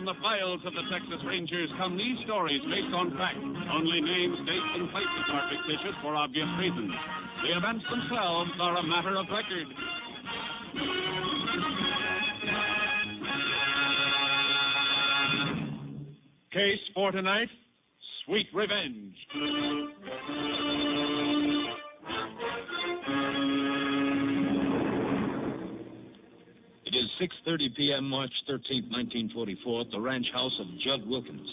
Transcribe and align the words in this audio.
From 0.00 0.16
the 0.16 0.22
files 0.22 0.60
of 0.64 0.72
the 0.72 0.80
Texas 0.88 1.20
Rangers 1.28 1.68
come 1.76 1.94
these 1.94 2.16
stories 2.24 2.62
based 2.72 2.94
on 2.96 3.12
fact. 3.20 3.36
Only 3.36 4.00
names, 4.00 4.38
dates, 4.48 4.72
and 4.80 4.88
places 4.88 5.26
are 5.28 5.44
fictitious 5.52 5.92
for 6.00 6.16
obvious 6.16 6.48
reasons. 6.58 6.88
The 7.44 7.52
events 7.58 7.84
themselves 7.84 8.50
are 8.62 8.78
a 8.78 8.82
matter 8.82 9.12
of 9.20 9.26
record. 9.28 9.68
Case 16.50 16.80
for 16.94 17.12
tonight 17.12 17.50
Sweet 18.24 18.46
Revenge. 18.54 19.79
30 27.50 27.74
p.m., 27.76 28.04
March 28.08 28.30
13, 28.46 28.86
1944, 29.34 29.80
at 29.80 29.90
the 29.90 29.98
ranch 29.98 30.26
house 30.32 30.54
of 30.60 30.70
Judd 30.86 31.02
Wilkins. 31.10 31.50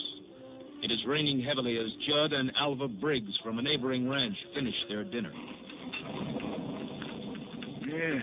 It 0.85 0.93
is 0.93 1.01
raining 1.07 1.41
heavily 1.41 1.73
as 1.73 1.89
Judd 2.05 2.37
and 2.37 2.51
Alva 2.53 2.87
Briggs 2.87 3.33
from 3.43 3.57
a 3.57 3.63
neighboring 3.63 4.07
ranch 4.07 4.37
finish 4.53 4.77
their 4.89 5.03
dinner. 5.05 5.33
Yeah, 7.81 8.19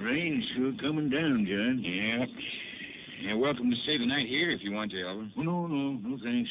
rain's 0.00 0.44
sure 0.56 0.72
coming 0.80 1.12
down, 1.12 1.44
Judd. 1.44 1.84
Yeah. 1.84 2.24
You're 3.28 3.36
welcome 3.36 3.68
to 3.68 3.76
stay 3.84 3.98
the 4.00 4.06
night 4.08 4.24
here 4.32 4.50
if 4.50 4.64
you 4.64 4.72
want 4.72 4.90
to, 4.92 5.04
Alva. 5.04 5.28
Oh, 5.36 5.42
no, 5.42 5.66
no, 5.66 6.00
no 6.00 6.16
thanks. 6.24 6.48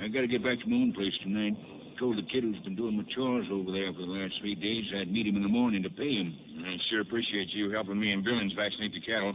I 0.00 0.08
gotta 0.08 0.32
get 0.32 0.42
back 0.42 0.64
to 0.64 0.66
my 0.66 0.80
own 0.80 0.94
place 0.96 1.12
tonight. 1.22 1.52
Told 2.00 2.16
the 2.16 2.24
kid 2.32 2.40
who's 2.42 2.56
been 2.64 2.74
doing 2.74 2.96
my 2.96 3.04
chores 3.14 3.44
over 3.52 3.70
there 3.70 3.92
for 3.92 4.00
the 4.00 4.16
last 4.16 4.32
three 4.40 4.54
days 4.54 4.88
I'd 4.96 5.12
meet 5.12 5.26
him 5.26 5.36
in 5.36 5.42
the 5.42 5.52
morning 5.52 5.82
to 5.82 5.90
pay 5.90 6.24
him. 6.24 6.32
I 6.64 6.76
sure 6.90 7.00
appreciate 7.00 7.48
you 7.52 7.70
helping 7.70 7.98
me 7.98 8.12
and 8.12 8.24
Billings 8.24 8.52
vaccinate 8.54 8.92
the 8.94 9.00
cattle. 9.00 9.34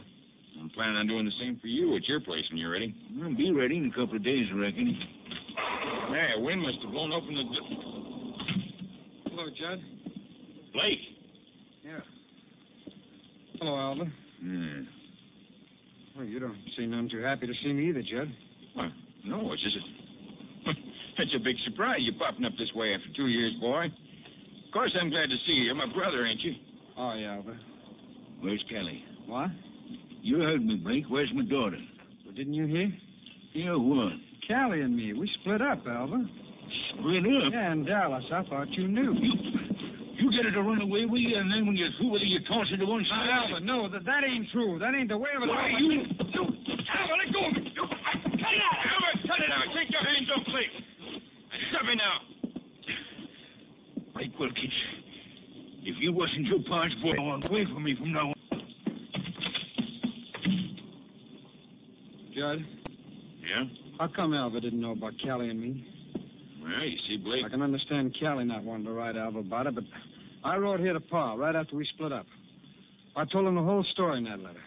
I'm 0.60 0.70
planning 0.72 0.96
on 0.98 1.08
doing 1.08 1.26
the 1.26 1.32
same 1.40 1.60
for 1.62 1.68
you 1.68 1.96
at 1.96 2.08
your 2.08 2.20
place 2.22 2.44
when 2.50 2.58
you're 2.58 2.72
ready. 2.72 2.96
I'll 3.24 3.36
be 3.36 3.52
ready 3.52 3.78
in 3.78 3.86
a 3.86 3.90
couple 3.96 4.16
of 4.16 4.24
days, 4.24 4.48
I 4.52 4.58
reckon. 4.58 4.98
Hey, 6.10 6.30
a 6.38 6.40
wind 6.42 6.62
must 6.62 6.78
have 6.84 6.92
blown 6.92 7.12
open 7.14 7.36
the. 7.36 7.44
Do- 7.44 9.30
Hello, 9.30 9.46
Judd. 9.54 9.80
Blake. 10.74 11.04
Yeah. 11.86 12.00
Hello, 13.60 13.78
Alva. 13.78 14.06
Hmm. 14.42 14.82
Well, 16.18 16.26
you 16.26 16.40
don't 16.40 16.58
seem 16.76 16.90
none 16.92 17.10
too 17.10 17.22
happy 17.22 17.46
to 17.46 17.54
see 17.64 17.74
me 17.74 17.90
either, 17.90 18.02
Judd. 18.02 18.34
Well, 18.76 18.90
no, 19.26 19.52
it's 19.54 19.62
just 19.62 19.78
a. 19.78 20.72
it's 21.22 21.36
a 21.36 21.44
big 21.44 21.56
surprise 21.70 22.00
you 22.02 22.14
popping 22.18 22.46
up 22.46 22.54
this 22.58 22.74
way 22.74 22.96
after 22.96 23.10
two 23.16 23.28
years, 23.28 23.54
boy. 23.62 23.86
Of 23.86 24.72
course, 24.74 24.96
I'm 25.00 25.10
glad 25.10 25.30
to 25.30 25.38
see 25.46 25.54
you. 25.54 25.64
You're 25.70 25.76
my 25.76 25.92
brother, 25.94 26.26
ain't 26.26 26.42
you? 26.42 26.54
Oh, 26.98 27.14
yeah, 27.14 27.36
Alva. 27.36 27.54
Where's 28.42 28.64
Kelly? 28.70 29.04
What? 29.28 29.50
You 30.22 30.40
heard 30.40 30.66
me, 30.66 30.82
Blake. 30.82 31.06
Where's 31.10 31.32
my 31.34 31.46
daughter? 31.46 31.78
Well, 32.26 32.34
didn't 32.34 32.54
you 32.54 32.66
hear? 32.66 32.90
Yeah, 33.54 33.78
what? 33.78 34.14
Callie 34.50 34.82
and 34.82 34.96
me, 34.96 35.14
we 35.14 35.30
split 35.42 35.62
up, 35.62 35.86
Alva. 35.86 36.26
Split 36.94 37.22
up? 37.22 37.54
Yeah, 37.54 37.72
in 37.74 37.86
Dallas. 37.86 38.24
I 38.34 38.42
thought 38.50 38.70
you 38.72 38.88
knew. 38.88 39.14
You, 39.14 39.34
you 40.18 40.32
get 40.34 40.46
her 40.50 40.52
to 40.58 40.64
run 40.66 40.82
away 40.82 41.06
with 41.06 41.22
you, 41.22 41.38
and 41.38 41.54
then 41.54 41.68
when 41.68 41.78
you're 41.78 41.94
through 42.02 42.18
with 42.18 42.22
her, 42.22 42.30
you 42.30 42.40
toss 42.50 42.66
her 42.72 42.78
to 42.78 42.86
one 42.86 43.06
side. 43.06 43.30
Alva, 43.30 43.62
no, 43.62 43.90
that, 43.94 44.04
that 44.06 44.26
ain't 44.26 44.50
true. 44.52 44.80
That 44.80 44.98
ain't 44.98 45.10
the 45.10 45.18
way 45.18 45.30
of 45.38 45.44
it. 45.44 45.50
Why, 45.54 45.70
you... 45.78 46.02
you 46.02 46.02
Alva, 46.02 47.14
let 47.14 47.30
go 47.30 47.46
of 47.46 47.54
me! 47.54 47.62
You, 47.78 47.86
cut 47.86 48.54
it 48.58 48.64
out! 48.66 48.78
Alva, 48.90 49.12
cut 49.22 49.38
it 49.38 49.52
out. 49.54 49.70
Take 49.78 49.90
your 49.94 50.02
hands 50.02 50.28
off, 50.34 50.46
Blake. 50.50 50.74
Stop 51.70 51.86
me 51.86 51.94
now. 51.94 52.16
Blake 54.18 54.34
Wilkins, 54.40 54.97
you 56.00 56.14
wasn't 56.14 56.46
your 56.46 56.60
pa's 56.70 56.94
boy, 57.02 57.14
walk 57.18 57.50
away 57.50 57.66
from 57.74 57.84
me 57.84 57.96
from 57.98 58.12
now 58.14 58.28
on. 58.30 58.34
Judd, 62.36 62.66
Yeah? 63.42 63.64
how 64.00 64.08
come 64.16 64.34
Alva 64.34 64.60
didn't 64.62 64.80
know 64.82 64.92
about 64.92 65.14
Callie 65.24 65.50
and 65.50 65.60
me? 65.60 65.86
Well, 66.62 66.84
you 66.86 66.98
see, 67.08 67.18
Blake. 67.18 67.46
I 67.46 67.50
can 67.50 67.62
understand 67.62 68.16
Callie 68.20 68.46
not 68.46 68.64
wanting 68.64 68.86
to 68.86 68.92
write 68.92 69.16
Alva 69.16 69.40
about 69.40 69.68
it, 69.68 69.76
but 69.76 69.84
I 70.44 70.58
wrote 70.58 70.80
here 70.80 70.94
to 70.94 71.00
Pa 71.00 71.34
right 71.34 71.56
after 71.56 71.76
we 71.76 71.88
split 71.96 72.12
up. 72.12 72.26
I 73.16 73.26
told 73.26 73.48
him 73.48 73.56
the 73.56 73.64
whole 73.64 73.84
story 73.94 74.20
in 74.20 74.26
that 74.26 74.40
letter. 74.40 74.62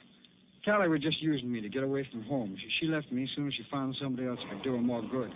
Callie 0.64 0.88
was 0.88 1.00
just 1.00 1.22
using 1.22 1.50
me 1.52 1.60
to 1.60 1.68
get 1.68 1.82
away 1.84 2.06
from 2.10 2.22
home. 2.24 2.56
She, 2.58 2.68
she 2.80 2.86
left 2.92 3.10
me 3.12 3.22
as 3.22 3.28
soon 3.36 3.46
as 3.46 3.54
she 3.54 3.62
found 3.70 3.94
somebody 4.02 4.26
else 4.26 4.38
who 4.42 4.56
could 4.56 4.64
do 4.64 4.72
her 4.72 4.78
more 4.80 5.02
good. 5.02 5.30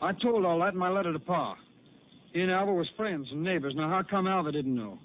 I 0.00 0.12
told 0.12 0.44
all 0.44 0.60
that 0.60 0.74
in 0.74 0.78
my 0.78 0.88
letter 0.90 1.12
to 1.12 1.18
Pa. 1.18 1.56
He 2.32 2.40
and 2.40 2.50
Alva 2.52 2.72
was 2.72 2.86
friends 2.96 3.26
and 3.32 3.42
neighbors. 3.42 3.74
Now, 3.76 3.88
how 3.88 4.02
come 4.08 4.26
Alva 4.28 4.52
didn't 4.52 4.76
know? 4.76 4.98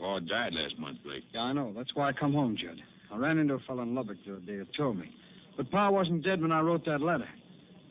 Paul 0.00 0.20
died 0.20 0.54
last 0.54 0.78
month, 0.78 0.98
Blake. 1.04 1.22
Yeah, 1.32 1.40
I 1.40 1.52
know. 1.52 1.72
That's 1.76 1.94
why 1.94 2.08
I 2.08 2.12
come 2.12 2.32
home, 2.32 2.56
Judd. 2.60 2.80
I 3.12 3.16
ran 3.18 3.38
into 3.38 3.54
a 3.54 3.58
fellow 3.60 3.82
in 3.82 3.94
Lubbock 3.94 4.16
the 4.26 4.32
other 4.32 4.40
day 4.40 4.56
who 4.56 4.64
told 4.76 4.98
me. 4.98 5.14
But 5.56 5.70
Pa 5.70 5.90
wasn't 5.90 6.24
dead 6.24 6.40
when 6.40 6.52
I 6.52 6.60
wrote 6.60 6.84
that 6.86 7.02
letter. 7.02 7.28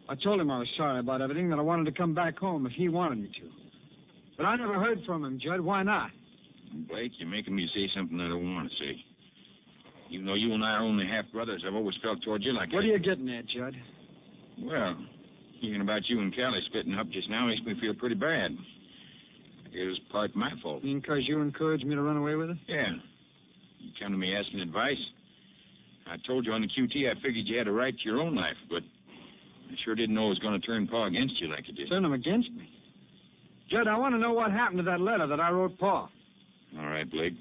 I 0.09 0.15
told 0.15 0.41
him 0.41 0.49
I 0.49 0.57
was 0.57 0.67
sorry 0.75 0.99
about 0.99 1.21
everything, 1.21 1.49
that 1.51 1.59
I 1.59 1.61
wanted 1.61 1.85
to 1.85 1.91
come 1.91 2.15
back 2.15 2.39
home 2.39 2.65
if 2.65 2.71
he 2.71 2.89
wanted 2.89 3.19
me 3.19 3.27
to. 3.27 3.49
But 4.37 4.45
I 4.45 4.55
never 4.55 4.73
heard 4.73 4.99
from 5.05 5.23
him, 5.23 5.39
Judd. 5.43 5.61
Why 5.61 5.83
not? 5.83 6.09
Blake, 6.89 7.11
you're 7.19 7.29
making 7.29 7.55
me 7.55 7.69
say 7.75 7.87
something 7.95 8.19
I 8.19 8.27
don't 8.27 8.55
want 8.55 8.69
to 8.69 8.75
say. 8.77 9.05
Even 10.11 10.25
though 10.25 10.33
you 10.33 10.53
and 10.53 10.63
I 10.63 10.71
are 10.71 10.83
only 10.83 11.05
half 11.05 11.31
brothers, 11.31 11.63
I've 11.67 11.75
always 11.75 11.95
felt 12.01 12.23
toward 12.23 12.41
you 12.43 12.53
like 12.53 12.73
What 12.73 12.83
I... 12.83 12.87
are 12.87 12.91
you 12.91 12.99
getting 12.99 13.29
at, 13.29 13.45
Judd? 13.47 13.75
Well, 14.61 14.97
hearing 15.61 15.81
about 15.81 16.01
you 16.07 16.19
and 16.21 16.33
Callie 16.35 16.61
splitting 16.69 16.95
up 16.95 17.09
just 17.11 17.29
now 17.29 17.45
makes 17.45 17.61
me 17.61 17.75
feel 17.79 17.93
pretty 17.93 18.15
bad. 18.15 18.57
It 19.73 19.85
was 19.85 19.99
part 20.11 20.35
my 20.35 20.51
fault. 20.61 20.83
You 20.83 20.89
mean 20.89 20.99
because 20.99 21.27
you 21.27 21.41
encouraged 21.41 21.85
me 21.85 21.95
to 21.95 22.01
run 22.01 22.17
away 22.17 22.35
with 22.35 22.49
her? 22.49 22.57
Yeah. 22.67 22.89
You 23.79 23.91
come 24.01 24.11
to 24.11 24.17
me 24.17 24.35
asking 24.35 24.59
advice. 24.61 24.97
I 26.07 26.15
told 26.25 26.45
you 26.45 26.53
on 26.53 26.61
the 26.61 26.67
QT 26.67 27.09
I 27.09 27.15
figured 27.21 27.45
you 27.45 27.57
had 27.57 27.67
a 27.67 27.71
right 27.71 27.93
to 27.93 28.03
your 28.03 28.19
own 28.19 28.35
life, 28.35 28.57
but 28.69 28.81
I 28.81 29.75
sure 29.85 29.95
didn't 29.95 30.15
know 30.15 30.25
it 30.25 30.29
was 30.29 30.39
going 30.39 30.59
to 30.59 30.65
turn 30.65 30.87
Pa 30.87 31.05
against 31.05 31.39
you 31.39 31.47
like 31.47 31.69
it 31.69 31.75
did. 31.75 31.89
Turn 31.89 32.03
him 32.03 32.13
against 32.13 32.51
me. 32.51 32.67
Judd, 33.69 33.87
I 33.87 33.97
want 33.97 34.15
to 34.15 34.19
know 34.19 34.33
what 34.33 34.51
happened 34.51 34.79
to 34.79 34.83
that 34.85 34.99
letter 34.99 35.27
that 35.27 35.39
I 35.39 35.51
wrote 35.51 35.77
Pa. 35.77 36.09
All 36.79 36.87
right, 36.87 37.09
Blake. 37.09 37.33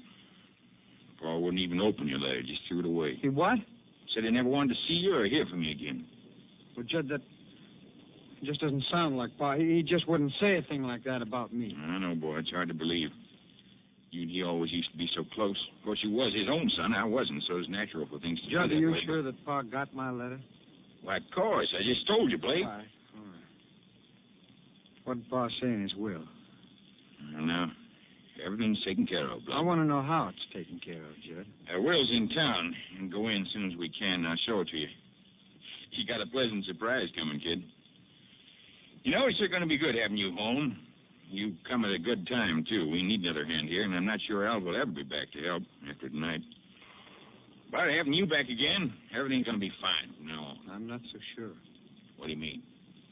Pa 1.19 1.37
wouldn't 1.37 1.61
even 1.61 1.81
open 1.81 2.07
your 2.07 2.19
letter, 2.19 2.41
just 2.41 2.61
threw 2.67 2.79
it 2.79 2.85
away. 2.85 3.17
He 3.21 3.29
what? 3.29 3.57
Said 4.13 4.23
he 4.23 4.29
never 4.29 4.49
wanted 4.49 4.69
to 4.69 4.79
see 4.87 4.93
you 4.93 5.15
or 5.15 5.25
hear 5.25 5.45
from 5.49 5.63
you 5.63 5.71
again. 5.71 6.05
Well, 6.77 6.85
Judd, 6.89 7.09
that 7.09 7.21
just 8.45 8.61
doesn't 8.61 8.83
sound 8.91 9.17
like 9.17 9.31
Pa. 9.37 9.55
He, 9.55 9.83
just 9.87 10.07
wouldn't 10.07 10.31
say 10.39 10.57
a 10.57 10.61
thing 10.63 10.83
like 10.83 11.03
that 11.03 11.21
about 11.21 11.53
me. 11.53 11.75
I 11.77 11.97
know, 11.99 12.15
boy. 12.15 12.37
It's 12.39 12.49
hard 12.51 12.67
to 12.69 12.73
believe. 12.73 13.09
You 14.11 14.23
and 14.23 14.31
he 14.31 14.43
always 14.43 14.71
used 14.71 14.91
to 14.91 14.97
be 14.97 15.07
so 15.15 15.23
close. 15.35 15.57
Of 15.77 15.85
course, 15.85 15.99
you 16.03 16.09
was 16.11 16.33
his 16.33 16.49
own 16.49 16.69
son. 16.77 16.93
I 16.93 17.03
wasn't, 17.05 17.43
so 17.47 17.57
it's 17.57 17.69
natural 17.69 18.07
for 18.09 18.19
things 18.19 18.39
to 18.41 18.49
Judd, 18.49 18.69
be 18.69 18.75
are 18.75 18.79
you 18.79 18.91
way. 18.91 18.99
sure 19.05 19.21
that 19.21 19.45
Pa 19.45 19.61
got 19.61 19.93
my 19.93 20.09
letter? 20.09 20.39
Why, 21.03 21.17
of 21.17 21.23
course. 21.33 21.67
I 21.77 21.83
just 21.85 22.07
told 22.07 22.31
you, 22.31 22.37
Blake. 22.39 22.65
All 22.65 22.71
right. 22.71 22.89
All 23.15 23.21
right. 23.29 23.47
What 25.05 25.13
did 25.15 25.29
Pa 25.29 25.47
say 25.61 25.67
in 25.67 25.81
his 25.83 25.93
will? 25.95 26.23
Well, 27.35 27.45
now, 27.45 27.71
everything's 28.43 28.81
taken 28.83 29.05
care 29.05 29.29
of, 29.29 29.45
Blake. 29.45 29.53
I 29.55 29.61
want 29.61 29.79
to 29.81 29.85
know 29.85 30.01
how 30.01 30.29
it's 30.33 30.45
taken 30.57 30.79
care 30.83 31.03
of, 31.05 31.13
Judd. 31.21 31.45
Uh, 31.69 31.79
Will's 31.81 32.09
in 32.15 32.29
town, 32.29 32.73
and 32.97 33.11
go 33.11 33.27
in 33.27 33.41
as 33.43 33.47
soon 33.53 33.71
as 33.71 33.77
we 33.77 33.91
can. 33.93 34.25
I'll 34.25 34.37
show 34.47 34.61
it 34.61 34.69
to 34.69 34.77
you. 34.77 34.87
You 35.91 36.05
got 36.07 36.21
a 36.21 36.29
pleasant 36.31 36.65
surprise 36.65 37.07
coming, 37.17 37.39
kid. 37.41 37.61
You 39.09 39.17
know, 39.17 39.25
it's 39.25 39.39
going 39.39 39.65
to 39.65 39.67
be 39.67 39.79
good 39.79 39.95
having 39.97 40.17
you 40.17 40.35
home. 40.37 40.77
You 41.31 41.55
come 41.67 41.83
at 41.83 41.89
a 41.89 41.97
good 41.97 42.27
time, 42.27 42.63
too. 42.69 42.91
We 42.91 43.01
need 43.01 43.21
another 43.21 43.43
hand 43.43 43.67
here, 43.67 43.81
and 43.81 43.95
I'm 43.95 44.05
not 44.05 44.19
sure 44.27 44.45
Al 44.45 44.61
will 44.61 44.79
ever 44.79 44.91
be 44.91 45.01
back 45.01 45.33
to 45.33 45.41
help 45.49 45.63
after 45.89 46.09
tonight. 46.09 46.41
But 47.71 47.89
having 47.97 48.13
you 48.13 48.27
back 48.27 48.45
again, 48.45 48.93
everything's 49.17 49.45
going 49.45 49.57
to 49.57 49.65
be 49.65 49.71
fine 49.81 50.13
from 50.13 50.27
now. 50.27 50.53
I'm 50.69 50.85
not 50.85 51.01
so 51.11 51.17
sure. 51.35 51.57
What 52.17 52.27
do 52.27 52.33
you 52.33 52.37
mean? 52.37 52.61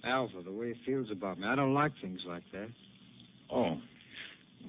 Alva, 0.05 0.43
the 0.45 0.51
way 0.51 0.75
he 0.75 0.85
feels 0.85 1.09
about 1.09 1.39
me, 1.39 1.47
I 1.47 1.55
don't 1.55 1.73
like 1.73 1.93
things 1.99 2.21
like 2.27 2.43
that. 2.53 2.69
Oh. 3.51 3.81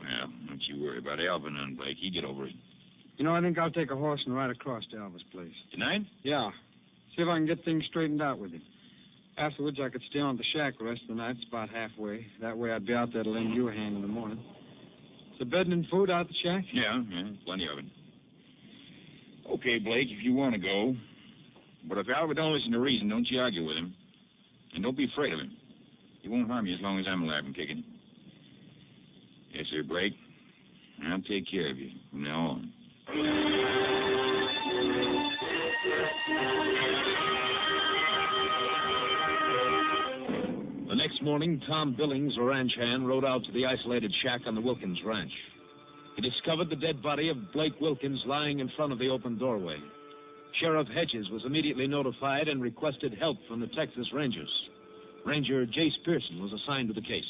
Well, 0.00 0.32
don't 0.48 0.62
you 0.66 0.82
worry 0.82 0.96
about 0.96 1.20
Alvin 1.20 1.54
and 1.56 1.76
Blake. 1.76 1.98
He 2.00 2.10
get 2.10 2.24
over 2.24 2.46
it. 2.46 2.54
You 3.18 3.26
know, 3.26 3.36
I 3.36 3.42
think 3.42 3.58
I'll 3.58 3.70
take 3.70 3.90
a 3.90 3.96
horse 3.96 4.22
and 4.24 4.34
ride 4.34 4.48
across 4.48 4.82
to 4.92 4.96
Alva's 4.96 5.20
place. 5.30 5.52
Tonight? 5.72 6.06
Yeah. 6.22 6.48
See 7.14 7.22
if 7.22 7.28
I 7.28 7.36
can 7.36 7.44
get 7.44 7.62
things 7.66 7.84
straightened 7.90 8.22
out 8.22 8.38
with 8.38 8.52
him. 8.52 8.62
Afterwards, 9.38 9.78
I 9.80 9.88
could 9.88 10.02
stay 10.10 10.18
on 10.18 10.36
the 10.36 10.42
shack 10.52 10.74
the 10.78 10.84
rest 10.84 11.02
of 11.02 11.08
the 11.08 11.14
night. 11.14 11.36
It's 11.36 11.46
about 11.48 11.68
halfway. 11.70 12.26
That 12.40 12.58
way, 12.58 12.72
I'd 12.72 12.86
be 12.86 12.92
out 12.92 13.12
there 13.12 13.22
to 13.22 13.30
lend 13.30 13.54
you 13.54 13.68
a 13.68 13.72
hand 13.72 13.94
in 13.94 14.02
the 14.02 14.08
morning. 14.08 14.42
There 15.38 15.46
bedding 15.46 15.72
and 15.72 15.86
food 15.90 16.10
out 16.10 16.26
the 16.26 16.34
shack? 16.42 16.64
Yeah, 16.72 17.00
yeah, 17.08 17.30
plenty 17.46 17.68
of 17.70 17.78
it. 17.78 17.84
Okay, 19.52 19.78
Blake, 19.78 20.08
if 20.10 20.24
you 20.24 20.34
want 20.34 20.54
to 20.54 20.60
go. 20.60 20.94
But 21.88 21.98
if 21.98 22.06
Albert 22.14 22.34
don't 22.34 22.52
listen 22.52 22.72
to 22.72 22.80
reason, 22.80 23.08
don't 23.08 23.26
you 23.30 23.38
argue 23.38 23.64
with 23.64 23.76
him. 23.76 23.94
And 24.74 24.82
don't 24.82 24.96
be 24.96 25.06
afraid 25.12 25.32
of 25.32 25.38
him. 25.38 25.52
He 26.22 26.28
won't 26.28 26.48
harm 26.48 26.66
you 26.66 26.74
as 26.74 26.80
long 26.82 26.98
as 26.98 27.06
I'm 27.08 27.22
alive 27.22 27.44
and 27.46 27.54
kicking. 27.54 27.84
Yes, 29.54 29.66
sir, 29.70 29.84
Blake. 29.88 30.14
I'll 31.06 31.22
take 31.22 31.48
care 31.48 31.70
of 31.70 31.78
you 31.78 31.90
from 32.10 32.24
now 32.24 32.58
on. 32.58 32.72
Morning, 41.28 41.60
Tom 41.68 41.94
Billings, 41.94 42.32
a 42.40 42.42
ranch 42.42 42.72
hand, 42.78 43.06
rode 43.06 43.22
out 43.22 43.44
to 43.44 43.52
the 43.52 43.66
isolated 43.66 44.10
shack 44.24 44.40
on 44.46 44.54
the 44.54 44.62
Wilkins 44.62 44.98
ranch. 45.04 45.30
He 46.16 46.22
discovered 46.22 46.70
the 46.70 46.80
dead 46.80 47.02
body 47.02 47.28
of 47.28 47.52
Blake 47.52 47.78
Wilkins 47.82 48.18
lying 48.24 48.60
in 48.60 48.70
front 48.78 48.92
of 48.92 48.98
the 48.98 49.10
open 49.10 49.38
doorway. 49.38 49.76
Sheriff 50.58 50.88
Hedges 50.88 51.28
was 51.30 51.42
immediately 51.44 51.86
notified 51.86 52.48
and 52.48 52.62
requested 52.62 53.12
help 53.20 53.36
from 53.46 53.60
the 53.60 53.66
Texas 53.76 54.06
Rangers. 54.14 54.48
Ranger 55.26 55.66
Jace 55.66 56.00
Pearson 56.06 56.40
was 56.40 56.50
assigned 56.64 56.88
to 56.88 56.94
the 56.94 57.02
case. 57.02 57.28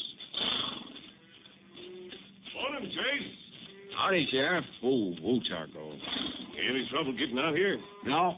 Morning, 2.55 2.89
Jace. 2.89 3.99
Howdy, 3.99 4.29
Sheriff. 4.31 4.65
Oh, 4.85 5.13
oh, 5.27 5.41
charcoal. 5.51 5.99
Any 6.71 6.89
trouble 6.93 7.19
getting 7.19 7.39
out 7.41 7.57
here? 7.57 7.77
No, 8.07 8.37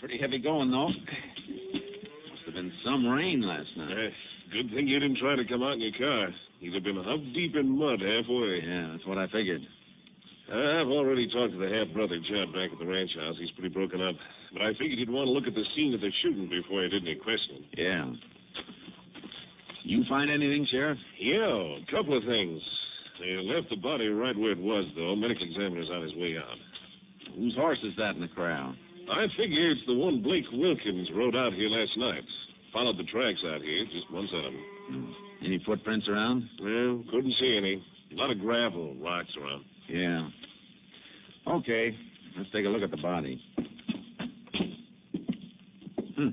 pretty 0.00 0.16
heavy 0.18 0.38
going 0.38 0.70
though. 0.70 0.88
Must 0.88 2.46
have 2.46 2.54
been 2.54 2.72
some 2.82 3.06
rain 3.06 3.42
last 3.42 3.68
night. 3.76 3.92
Eh, 3.92 4.10
good 4.52 4.68
thing 4.70 4.86
you 4.86 5.00
didn't 5.00 5.18
try 5.18 5.34
to 5.36 5.48
come 5.48 5.62
out 5.62 5.80
in 5.80 5.80
your 5.80 5.96
car. 5.98 6.28
You'd 6.60 6.74
have 6.74 6.84
been 6.84 7.00
hub 7.00 7.20
deep 7.34 7.56
in 7.56 7.66
mud 7.72 7.98
halfway. 7.98 8.60
Yeah, 8.62 8.92
that's 8.92 9.06
what 9.08 9.18
I 9.18 9.26
figured. 9.32 9.64
I've 10.52 10.92
already 10.92 11.26
talked 11.32 11.56
to 11.56 11.58
the 11.58 11.72
half 11.72 11.88
brother 11.96 12.20
Judd 12.20 12.52
back 12.52 12.68
at 12.70 12.78
the 12.78 12.84
ranch 12.84 13.10
house. 13.16 13.40
He's 13.40 13.50
pretty 13.56 13.72
broken 13.72 14.04
up. 14.04 14.14
But 14.52 14.62
I 14.62 14.76
figured 14.76 15.00
you'd 15.00 15.08
want 15.08 15.26
to 15.26 15.32
look 15.32 15.48
at 15.48 15.56
the 15.56 15.64
scene 15.74 15.94
of 15.96 16.00
the 16.04 16.12
shooting 16.22 16.46
before 16.52 16.84
you 16.84 16.92
did 16.92 17.08
any 17.08 17.16
questioning. 17.16 17.64
Yeah. 17.72 18.12
You 19.82 20.04
find 20.08 20.30
anything, 20.30 20.68
Sheriff? 20.70 20.98
Yeah, 21.18 21.80
a 21.80 21.86
couple 21.90 22.16
of 22.16 22.22
things. 22.28 22.60
They 23.18 23.32
left 23.48 23.70
the 23.70 23.80
body 23.80 24.08
right 24.08 24.36
where 24.36 24.52
it 24.52 24.60
was, 24.60 24.84
though. 24.94 25.16
Medical 25.16 25.48
examiner's 25.48 25.88
on 25.90 26.02
his 26.02 26.14
way 26.20 26.36
out. 26.36 26.58
Whose 27.34 27.56
horse 27.56 27.80
is 27.82 27.96
that 27.96 28.14
in 28.14 28.20
the 28.20 28.28
crowd? 28.28 28.76
I 29.10 29.26
figure 29.34 29.72
it's 29.72 29.86
the 29.86 29.94
one 29.96 30.22
Blake 30.22 30.46
Wilkins 30.52 31.08
rode 31.16 31.34
out 31.34 31.54
here 31.54 31.68
last 31.68 31.96
night. 31.96 32.24
Followed 32.72 32.96
the 32.96 33.04
tracks 33.04 33.38
out 33.46 33.60
here, 33.60 33.84
just 33.84 34.10
one 34.10 34.26
set 34.30 34.44
of 34.44 34.52
them. 34.52 34.64
Hmm. 34.88 35.44
Any 35.44 35.62
footprints 35.66 36.08
around? 36.08 36.48
Well, 36.60 37.04
couldn't 37.10 37.34
see 37.38 37.56
any. 37.58 37.84
A 38.12 38.14
lot 38.14 38.30
of 38.30 38.40
gravel, 38.40 38.94
rocks 39.00 39.28
around. 39.40 39.64
Yeah. 39.88 40.28
Okay, 41.46 41.94
let's 42.36 42.50
take 42.52 42.64
a 42.64 42.68
look 42.68 42.82
at 42.82 42.90
the 42.90 43.02
body. 43.02 43.40
Hmm. 46.16 46.28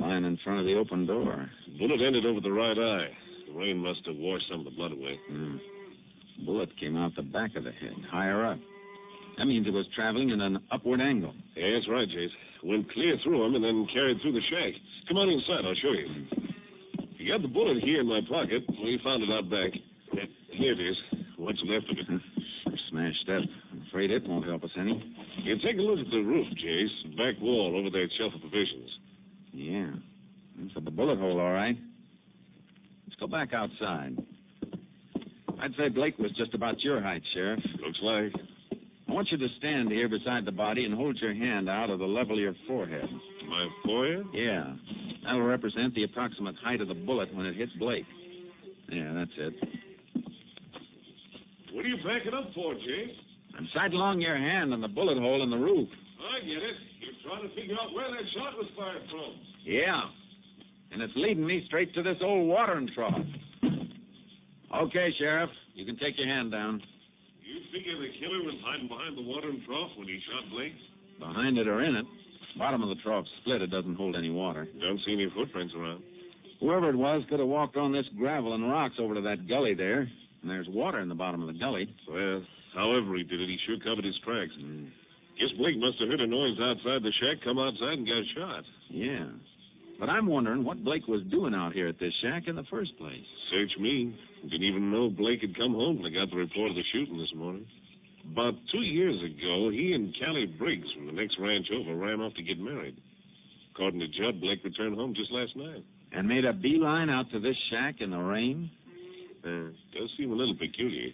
Lying 0.00 0.24
in 0.24 0.38
front 0.44 0.60
of 0.60 0.66
the 0.66 0.76
open 0.76 1.06
door. 1.06 1.50
Bullet 1.78 2.00
ended 2.06 2.24
over 2.24 2.40
the 2.40 2.52
right 2.52 2.78
eye. 2.78 3.08
The 3.48 3.58
rain 3.58 3.78
must 3.78 4.00
have 4.06 4.16
washed 4.16 4.44
some 4.50 4.60
of 4.60 4.64
the 4.64 4.70
blood 4.72 4.92
away. 4.92 5.18
Hmm. 5.28 5.56
Bullet 6.46 6.70
came 6.80 6.96
out 6.96 7.12
the 7.16 7.22
back 7.22 7.56
of 7.56 7.64
the 7.64 7.72
head, 7.72 7.96
higher 8.10 8.46
up. 8.46 8.58
That 9.36 9.46
means 9.46 9.66
it 9.66 9.72
was 9.72 9.86
traveling 9.94 10.30
in 10.30 10.40
an 10.40 10.58
upward 10.72 11.00
angle. 11.00 11.34
Yeah, 11.54 11.74
that's 11.74 11.88
right, 11.88 12.08
Jace. 12.08 12.34
Went 12.64 12.90
clear 12.92 13.16
through 13.22 13.44
him 13.46 13.54
and 13.54 13.64
then 13.64 13.86
carried 13.92 14.18
through 14.20 14.32
the 14.32 14.40
shack. 14.50 14.74
Come 15.08 15.16
on 15.16 15.28
inside, 15.30 15.64
I'll 15.64 15.74
show 15.80 15.92
you. 15.92 16.38
You 17.16 17.32
got 17.32 17.40
the 17.42 17.48
bullet 17.48 17.82
here 17.82 18.00
in 18.00 18.06
my 18.06 18.20
pocket. 18.28 18.62
We 18.68 19.00
found 19.02 19.22
it 19.22 19.30
out 19.32 19.48
back. 19.48 19.72
Here 20.52 20.72
it 20.72 20.80
is. 20.80 20.96
What's 21.36 21.58
left 21.64 21.90
of 21.90 21.96
it. 21.96 22.20
Smashed 22.90 23.28
up. 23.28 23.42
I'm 23.72 23.84
afraid 23.88 24.10
it 24.10 24.26
won't 24.28 24.44
help 24.46 24.64
us 24.64 24.70
any. 24.78 25.14
You 25.42 25.56
take 25.64 25.78
a 25.78 25.82
look 25.82 25.98
at 25.98 26.10
the 26.10 26.18
roof, 26.18 26.46
Jace. 26.62 27.16
Back 27.16 27.40
wall 27.40 27.74
over 27.78 27.90
that 27.90 28.06
shelf 28.18 28.34
of 28.34 28.40
provisions. 28.40 28.90
Yeah. 29.52 29.92
That's 30.58 30.74
a 30.76 30.90
bullet 30.90 31.18
hole, 31.18 31.40
all 31.40 31.52
right. 31.52 31.76
Let's 33.06 33.18
go 33.20 33.26
back 33.26 33.54
outside. 33.54 34.16
I'd 35.60 35.72
say 35.78 35.88
Blake 35.88 36.18
was 36.18 36.30
just 36.36 36.54
about 36.54 36.80
your 36.82 37.00
height, 37.00 37.22
Sheriff. 37.34 37.60
Looks 37.84 37.98
like. 38.02 38.32
I 39.08 39.12
want 39.12 39.28
you 39.32 39.38
to 39.38 39.48
stand 39.58 39.90
here 39.90 40.08
beside 40.08 40.44
the 40.44 40.52
body 40.52 40.84
and 40.84 40.94
hold 40.94 41.18
your 41.20 41.34
hand 41.34 41.68
out 41.68 41.88
of 41.88 41.98
the 41.98 42.04
level 42.04 42.36
of 42.36 42.40
your 42.40 42.54
forehead. 42.66 43.08
My 43.48 43.68
forehead? 43.84 44.26
Yeah. 44.34 44.74
That'll 45.28 45.44
represent 45.44 45.94
the 45.94 46.04
approximate 46.04 46.56
height 46.64 46.80
of 46.80 46.88
the 46.88 46.94
bullet 46.94 47.28
when 47.34 47.44
it 47.44 47.54
hit 47.54 47.68
Blake. 47.78 48.06
Yeah, 48.88 49.12
that's 49.12 49.36
it. 49.36 49.52
What 51.74 51.84
are 51.84 51.88
you 51.88 51.98
backing 51.98 52.32
up 52.32 52.48
for, 52.54 52.72
Jace? 52.72 53.12
I'm 53.58 53.68
sidelong 53.74 54.22
your 54.22 54.38
hand 54.38 54.72
on 54.72 54.80
the 54.80 54.88
bullet 54.88 55.18
hole 55.18 55.42
in 55.42 55.50
the 55.50 55.58
roof. 55.58 55.86
I 56.16 56.40
get 56.40 56.56
it. 56.56 56.76
You're 57.04 57.20
trying 57.28 57.46
to 57.46 57.54
figure 57.54 57.76
out 57.76 57.92
where 57.92 58.08
that 58.08 58.24
shot 58.32 58.56
was 58.56 58.72
fired 58.74 59.02
from. 59.10 59.36
Yeah. 59.64 60.00
And 60.92 61.02
it's 61.02 61.12
leading 61.14 61.44
me 61.44 61.62
straight 61.66 61.92
to 61.92 62.02
this 62.02 62.16
old 62.22 62.48
watering 62.48 62.88
trough. 62.94 63.20
Okay, 64.80 65.10
Sheriff. 65.18 65.50
You 65.74 65.84
can 65.84 65.98
take 65.98 66.16
your 66.16 66.26
hand 66.26 66.52
down. 66.52 66.80
You 67.44 67.60
figure 67.68 68.00
the 68.00 68.16
killer 68.18 68.48
was 68.48 68.56
hiding 68.64 68.88
behind 68.88 69.18
the 69.18 69.28
watering 69.28 69.60
trough 69.66 69.90
when 69.98 70.08
he 70.08 70.18
shot 70.24 70.48
Blake? 70.56 70.72
Behind 71.20 71.58
it 71.58 71.68
or 71.68 71.84
in 71.84 71.96
it. 71.96 72.06
Bottom 72.58 72.82
of 72.82 72.88
the 72.88 73.00
trough 73.02 73.24
split. 73.40 73.62
It 73.62 73.70
doesn't 73.70 73.94
hold 73.94 74.16
any 74.16 74.30
water. 74.30 74.66
Don't 74.80 75.00
see 75.06 75.12
any 75.12 75.30
footprints 75.34 75.74
around. 75.76 76.02
Whoever 76.60 76.90
it 76.90 76.96
was 76.96 77.22
could 77.30 77.38
have 77.38 77.48
walked 77.48 77.76
on 77.76 77.92
this 77.92 78.06
gravel 78.18 78.54
and 78.54 78.68
rocks 78.68 78.96
over 78.98 79.14
to 79.14 79.20
that 79.22 79.48
gully 79.48 79.74
there. 79.74 80.00
And 80.42 80.50
there's 80.50 80.68
water 80.68 80.98
in 80.98 81.08
the 81.08 81.14
bottom 81.14 81.40
of 81.40 81.46
the 81.46 81.58
gully. 81.58 81.88
Well, 82.08 82.42
however 82.74 83.14
he 83.16 83.22
did 83.22 83.40
it, 83.40 83.48
he 83.48 83.58
sure 83.66 83.78
covered 83.78 84.04
his 84.04 84.18
tracks. 84.24 84.52
Guess 85.38 85.54
Blake 85.56 85.78
must 85.78 86.00
have 86.00 86.08
heard 86.08 86.20
a 86.20 86.26
noise 86.26 86.58
outside 86.58 87.02
the 87.02 87.14
shack, 87.22 87.44
come 87.44 87.58
outside, 87.58 88.02
and 88.02 88.06
got 88.06 88.24
shot. 88.34 88.64
Yeah. 88.90 89.30
But 90.00 90.10
I'm 90.10 90.26
wondering 90.26 90.64
what 90.64 90.82
Blake 90.82 91.06
was 91.06 91.22
doing 91.30 91.54
out 91.54 91.72
here 91.72 91.86
at 91.86 91.98
this 91.98 92.12
shack 92.22 92.44
in 92.46 92.56
the 92.56 92.66
first 92.70 92.96
place. 92.98 93.26
Search 93.50 93.78
me. 93.80 94.18
Didn't 94.42 94.66
even 94.66 94.90
know 94.90 95.10
Blake 95.10 95.42
had 95.42 95.56
come 95.56 95.74
home 95.74 96.02
when 96.02 96.12
I 96.12 96.14
got 96.14 96.30
the 96.30 96.36
report 96.36 96.70
of 96.70 96.76
the 96.76 96.82
shooting 96.92 97.18
this 97.18 97.34
morning. 97.34 97.66
About 98.32 98.54
two 98.72 98.82
years 98.82 99.16
ago, 99.22 99.70
he 99.70 99.92
and 99.94 100.14
Callie 100.20 100.46
Briggs 100.58 100.86
from 100.94 101.06
the 101.06 101.12
next 101.12 101.36
ranch 101.40 101.66
over 101.72 101.94
ran 101.96 102.20
off 102.20 102.34
to 102.34 102.42
get 102.42 102.58
married. 102.58 102.96
According 103.72 104.00
to 104.00 104.08
Judd, 104.08 104.40
Blake 104.40 104.62
returned 104.64 104.96
home 104.96 105.14
just 105.14 105.30
last 105.32 105.56
night. 105.56 105.84
And 106.12 106.28
made 106.28 106.44
a 106.44 106.52
beeline 106.52 107.08
out 107.10 107.30
to 107.32 107.40
this 107.40 107.56
shack 107.70 107.96
in 108.00 108.10
the 108.10 108.18
rain? 108.18 108.70
Uh, 109.44 109.70
does 109.94 110.10
seem 110.18 110.32
a 110.32 110.34
little 110.34 110.56
peculiar. 110.56 111.10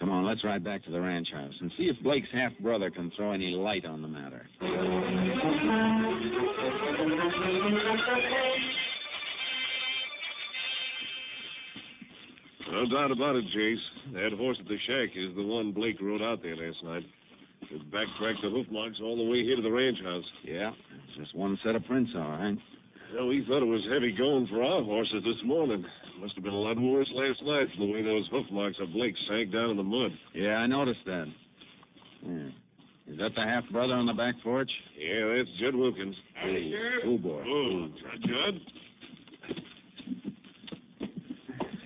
Come 0.00 0.10
on, 0.10 0.24
let's 0.26 0.42
ride 0.42 0.64
back 0.64 0.82
to 0.84 0.90
the 0.90 1.00
ranch 1.00 1.28
house 1.32 1.54
and 1.60 1.70
see 1.78 1.84
if 1.84 2.02
Blake's 2.02 2.26
half 2.32 2.52
brother 2.60 2.90
can 2.90 3.12
throw 3.16 3.30
any 3.32 3.50
light 3.50 3.84
on 3.84 4.02
the 4.02 4.08
matter. 4.08 4.46
No 12.72 12.88
doubt 12.88 13.12
about 13.12 13.36
it, 13.36 13.44
Jace. 13.52 13.84
That 14.14 14.32
horse 14.36 14.56
at 14.58 14.66
the 14.66 14.78
shack 14.88 15.12
is 15.14 15.36
the 15.36 15.44
one 15.44 15.72
Blake 15.72 16.00
rode 16.00 16.22
out 16.22 16.42
there 16.42 16.56
last 16.56 16.82
night. 16.82 17.04
It 17.70 17.84
backtracked 17.92 18.40
the 18.42 18.48
hoof 18.48 18.66
marks 18.72 18.96
all 19.02 19.16
the 19.16 19.30
way 19.30 19.44
here 19.44 19.56
to 19.56 19.62
the 19.62 19.70
ranch 19.70 19.98
house. 20.02 20.24
Yeah, 20.42 20.70
it's 20.72 21.18
just 21.18 21.36
one 21.36 21.58
set 21.64 21.76
of 21.76 21.84
prints, 21.84 22.10
all 22.16 22.32
right. 22.32 22.56
Well, 23.14 23.28
we 23.28 23.44
thought 23.46 23.62
it 23.62 23.68
was 23.68 23.84
heavy 23.92 24.16
going 24.16 24.48
for 24.48 24.62
our 24.64 24.82
horses 24.82 25.22
this 25.22 25.44
morning. 25.44 25.84
Must 26.18 26.34
have 26.34 26.44
been 26.44 26.54
a 26.54 26.56
lot 26.56 26.80
worse 26.80 27.10
last 27.12 27.42
night 27.44 27.68
from 27.76 27.86
the 27.86 27.92
way 27.92 28.02
those 28.02 28.26
hoof 28.32 28.46
marks 28.50 28.78
of 28.80 28.92
Blake 28.92 29.14
sank 29.28 29.52
down 29.52 29.70
in 29.70 29.76
the 29.76 29.82
mud. 29.82 30.10
Yeah, 30.34 30.56
I 30.56 30.66
noticed 30.66 31.04
that. 31.04 31.26
Yeah. 32.24 32.48
Is 33.12 33.18
that 33.18 33.34
the 33.36 33.42
half 33.42 33.68
brother 33.70 33.92
on 33.92 34.06
the 34.06 34.14
back 34.14 34.34
porch? 34.42 34.70
Yeah, 34.96 35.36
that's 35.36 35.50
Judd 35.60 35.74
Wilkins. 35.74 36.16
Howdy, 36.34 36.72
Sheriff. 36.72 37.04
Oh, 37.04 37.18
boy. 37.18 37.42
Oh, 37.46 37.88
Judd. 38.22 38.60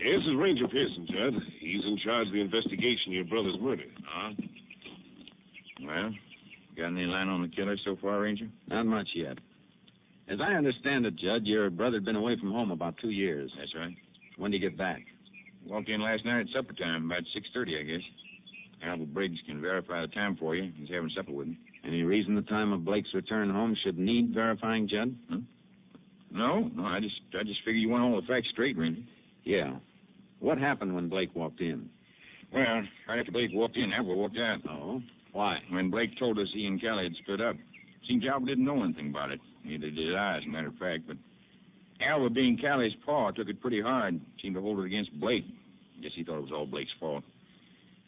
This 0.07 0.23
is 0.23 0.37
Ranger 0.39 0.69
Pearson, 0.69 1.05
Judd. 1.11 1.35
He's 1.59 1.83
in 1.85 1.99
charge 2.05 2.29
of 2.29 2.33
the 2.33 2.41
investigation 2.41 3.09
of 3.09 3.13
your 3.15 3.25
brother's 3.25 3.59
murder. 3.61 3.83
Huh? 4.07 4.31
Well, 5.85 6.15
got 6.77 6.87
any 6.87 7.07
line 7.07 7.29
on 7.29 7.43
the 7.43 7.49
killer 7.49 7.77
so 7.85 7.97
far, 8.01 8.21
Ranger? 8.21 8.47
Not 8.69 8.87
much 8.87 9.09
yet. 9.17 9.37
As 10.29 10.39
I 10.41 10.55
understand 10.55 11.07
it, 11.07 11.17
Judd, 11.17 11.43
your 11.43 11.71
brother'd 11.71 12.05
been 12.05 12.15
away 12.15 12.37
from 12.39 12.53
home 12.53 12.71
about 12.71 12.95
two 13.03 13.11
years. 13.11 13.51
That's 13.59 13.75
right. 13.75 13.97
When 14.37 14.53
did 14.53 14.63
he 14.63 14.69
get 14.69 14.79
back? 14.79 15.03
Walked 15.67 15.89
in 15.89 16.01
last 16.01 16.25
night 16.25 16.43
at 16.43 16.47
supper 16.55 16.75
time, 16.75 17.07
about 17.07 17.25
6.30, 17.37 17.81
I 17.81 17.83
guess. 17.83 18.07
Albert 18.85 19.13
Briggs 19.13 19.41
can 19.45 19.61
verify 19.61 20.03
the 20.03 20.09
time 20.09 20.37
for 20.39 20.55
you. 20.55 20.71
He's 20.77 20.89
having 20.89 21.11
supper 21.17 21.33
with 21.33 21.49
me. 21.49 21.59
Any 21.85 22.05
reason 22.05 22.37
the 22.37 22.43
time 22.43 22.73
of 22.73 22.85
Blake's 22.85 23.13
return 23.13 23.51
home 23.51 23.77
should 23.83 23.99
need 23.99 24.33
verifying, 24.33 24.89
Judd? 24.89 25.17
Huh? 25.29 25.39
No, 26.31 26.71
no, 26.77 26.85
I 26.85 27.01
just 27.01 27.17
I 27.35 27.43
just 27.43 27.59
figure 27.65 27.81
you 27.81 27.89
want 27.89 28.05
all 28.05 28.21
the 28.21 28.27
facts 28.29 28.47
straight, 28.53 28.79
Ranger. 28.79 29.03
Yeah. 29.43 29.77
What 30.41 30.59
happened 30.59 30.95
when 30.95 31.09
Blake 31.09 31.35
walked 31.35 31.61
in? 31.61 31.89
Well, 32.53 32.83
right 33.09 33.19
after 33.19 33.33
Blake 33.33 33.51
walked 33.53 33.77
in, 33.77 33.93
Albert 33.93 34.17
walked 34.17 34.39
out. 34.39 34.61
Oh? 34.69 35.03
Why? 35.33 35.59
When 35.71 35.91
Blake 35.91 36.19
told 36.19 36.39
us 36.39 36.49
he 36.55 36.67
and 36.67 36.81
Callie 36.81 37.05
had 37.05 37.17
split 37.17 37.41
up. 37.41 37.57
Seems 38.09 38.25
Albert 38.25 38.47
didn't 38.47 38.65
know 38.65 38.83
anything 38.85 39.11
about 39.11 39.33
it. 39.33 39.41
Neither 39.65 39.91
did 39.91 40.15
I, 40.15 40.39
as 40.39 40.45
a 40.45 40.49
matter 40.49 40.69
of 40.69 40.77
fact. 40.77 41.03
But 41.09 41.17
Albert, 42.01 42.35
being 42.35 42.59
Callie's 42.59 42.95
paw, 43.05 43.31
took 43.33 43.49
it 43.49 43.61
pretty 43.61 43.81
hard. 43.81 44.21
Seemed 44.41 44.55
to 44.55 44.61
hold 44.61 44.79
it 44.81 44.87
against 44.87 45.19
Blake. 45.19 45.45
Guess 46.03 46.13
he 46.15 46.25
thought 46.25 46.39
it 46.39 46.43
was 46.43 46.53
all 46.53 46.67
Blake's 46.67 46.93
fault. 47.01 47.25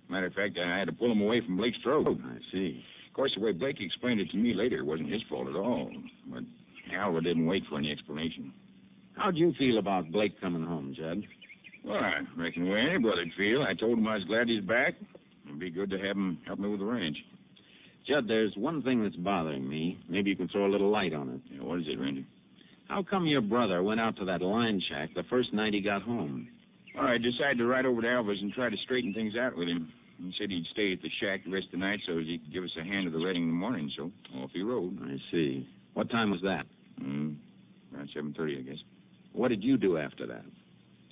Matter 0.08 0.26
of 0.26 0.34
fact, 0.34 0.58
I 0.58 0.78
had 0.78 0.86
to 0.86 0.92
pull 0.92 1.12
him 1.12 1.20
away 1.20 1.40
from 1.44 1.56
Blake's 1.56 1.78
throat. 1.82 2.06
Oh, 2.08 2.18
I 2.24 2.38
see. 2.52 2.84
Of 3.08 3.14
course, 3.14 3.32
the 3.34 3.42
way 3.44 3.52
Blake 3.52 3.76
explained 3.80 4.20
it 4.20 4.30
to 4.30 4.36
me 4.36 4.54
later, 4.54 4.78
it 4.78 4.86
wasn't 4.86 5.10
his 5.10 5.22
fault 5.28 5.48
at 5.48 5.56
all. 5.56 5.90
But 6.26 6.44
Albert 6.94 7.22
didn't 7.22 7.46
wait 7.46 7.64
for 7.68 7.78
any 7.78 7.90
explanation. 7.90 8.52
How'd 9.16 9.36
you 9.36 9.52
feel 9.58 9.78
about 9.78 10.12
Blake 10.12 10.40
coming 10.40 10.64
home, 10.64 10.94
Judd? 10.96 11.24
Well, 11.84 11.96
I 11.96 12.20
reckon 12.36 12.64
the 12.64 12.70
way 12.70 12.80
any 12.80 12.98
brother'd 12.98 13.32
feel. 13.36 13.62
I 13.62 13.74
told 13.74 13.98
him 13.98 14.06
I 14.06 14.14
was 14.16 14.24
glad 14.24 14.48
he's 14.48 14.64
back. 14.64 14.94
It'd 15.46 15.58
be 15.58 15.70
good 15.70 15.90
to 15.90 15.98
have 15.98 16.16
him 16.16 16.38
help 16.46 16.58
me 16.58 16.68
with 16.68 16.80
the 16.80 16.86
ranch. 16.86 17.16
Judd, 18.06 18.26
there's 18.26 18.52
one 18.56 18.82
thing 18.82 19.02
that's 19.02 19.16
bothering 19.16 19.68
me. 19.68 19.98
Maybe 20.08 20.30
you 20.30 20.36
can 20.36 20.48
throw 20.48 20.66
a 20.66 20.72
little 20.72 20.90
light 20.90 21.14
on 21.14 21.28
it. 21.28 21.40
Yeah, 21.50 21.62
what 21.62 21.80
is 21.80 21.86
it, 21.88 21.98
Ranger? 21.98 22.24
How 22.88 23.02
come 23.02 23.26
your 23.26 23.42
brother 23.42 23.82
went 23.82 24.00
out 24.00 24.16
to 24.16 24.24
that 24.24 24.40
line 24.40 24.82
shack 24.88 25.10
the 25.14 25.24
first 25.28 25.52
night 25.52 25.74
he 25.74 25.80
got 25.80 26.02
home? 26.02 26.48
Well, 26.94 27.06
I 27.06 27.18
decided 27.18 27.58
to 27.58 27.66
ride 27.66 27.84
over 27.86 28.00
to 28.00 28.08
Alva's 28.08 28.38
and 28.40 28.52
try 28.52 28.70
to 28.70 28.76
straighten 28.84 29.12
things 29.12 29.34
out 29.36 29.56
with 29.56 29.68
him. 29.68 29.92
He 30.18 30.32
said 30.38 30.50
he'd 30.50 30.64
stay 30.72 30.92
at 30.94 31.02
the 31.02 31.10
shack 31.20 31.44
the 31.44 31.50
rest 31.52 31.66
of 31.66 31.72
the 31.72 31.76
night 31.78 32.00
so 32.06 32.18
he 32.18 32.38
could 32.38 32.52
give 32.52 32.64
us 32.64 32.70
a 32.80 32.82
hand 32.82 33.06
at 33.06 33.12
the 33.12 33.20
wedding 33.20 33.42
in 33.42 33.48
the 33.48 33.54
morning, 33.54 33.90
so 33.96 34.10
off 34.36 34.50
he 34.52 34.62
rode. 34.62 34.98
I 35.02 35.16
see. 35.30 35.68
What 35.94 36.10
time 36.10 36.30
was 36.30 36.40
that? 36.42 36.64
Mm, 37.00 37.36
around 37.94 38.08
7.30, 38.16 38.58
I 38.58 38.62
guess. 38.62 38.78
What 39.32 39.48
did 39.48 39.62
you 39.62 39.76
do 39.76 39.98
after 39.98 40.26
that? 40.26 40.44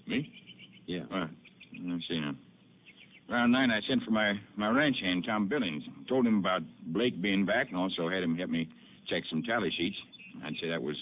Me? 0.07 0.33
Yeah. 0.87 1.01
Well, 1.11 1.29
let's 1.85 2.05
see 2.09 2.21
now. 2.21 2.35
Around 3.29 3.53
nine, 3.53 3.71
I 3.71 3.81
sent 3.89 4.05
for 4.05 4.13
my, 4.13 4.35
my 4.55 4.69
ranch 4.69 4.97
hand, 5.03 5.25
Tom 5.27 5.49
Billings. 5.49 5.83
Told 6.09 6.27
him 6.27 6.39
about 6.39 6.63
Blake 6.87 7.21
being 7.21 7.45
back 7.45 7.69
and 7.69 7.77
also 7.77 8.09
had 8.09 8.23
him 8.23 8.37
help 8.37 8.51
me 8.51 8.69
check 9.09 9.23
some 9.29 9.43
tally 9.43 9.73
sheets. 9.77 9.97
I'd 10.45 10.55
say 10.61 10.69
that 10.69 10.83
was 10.83 10.97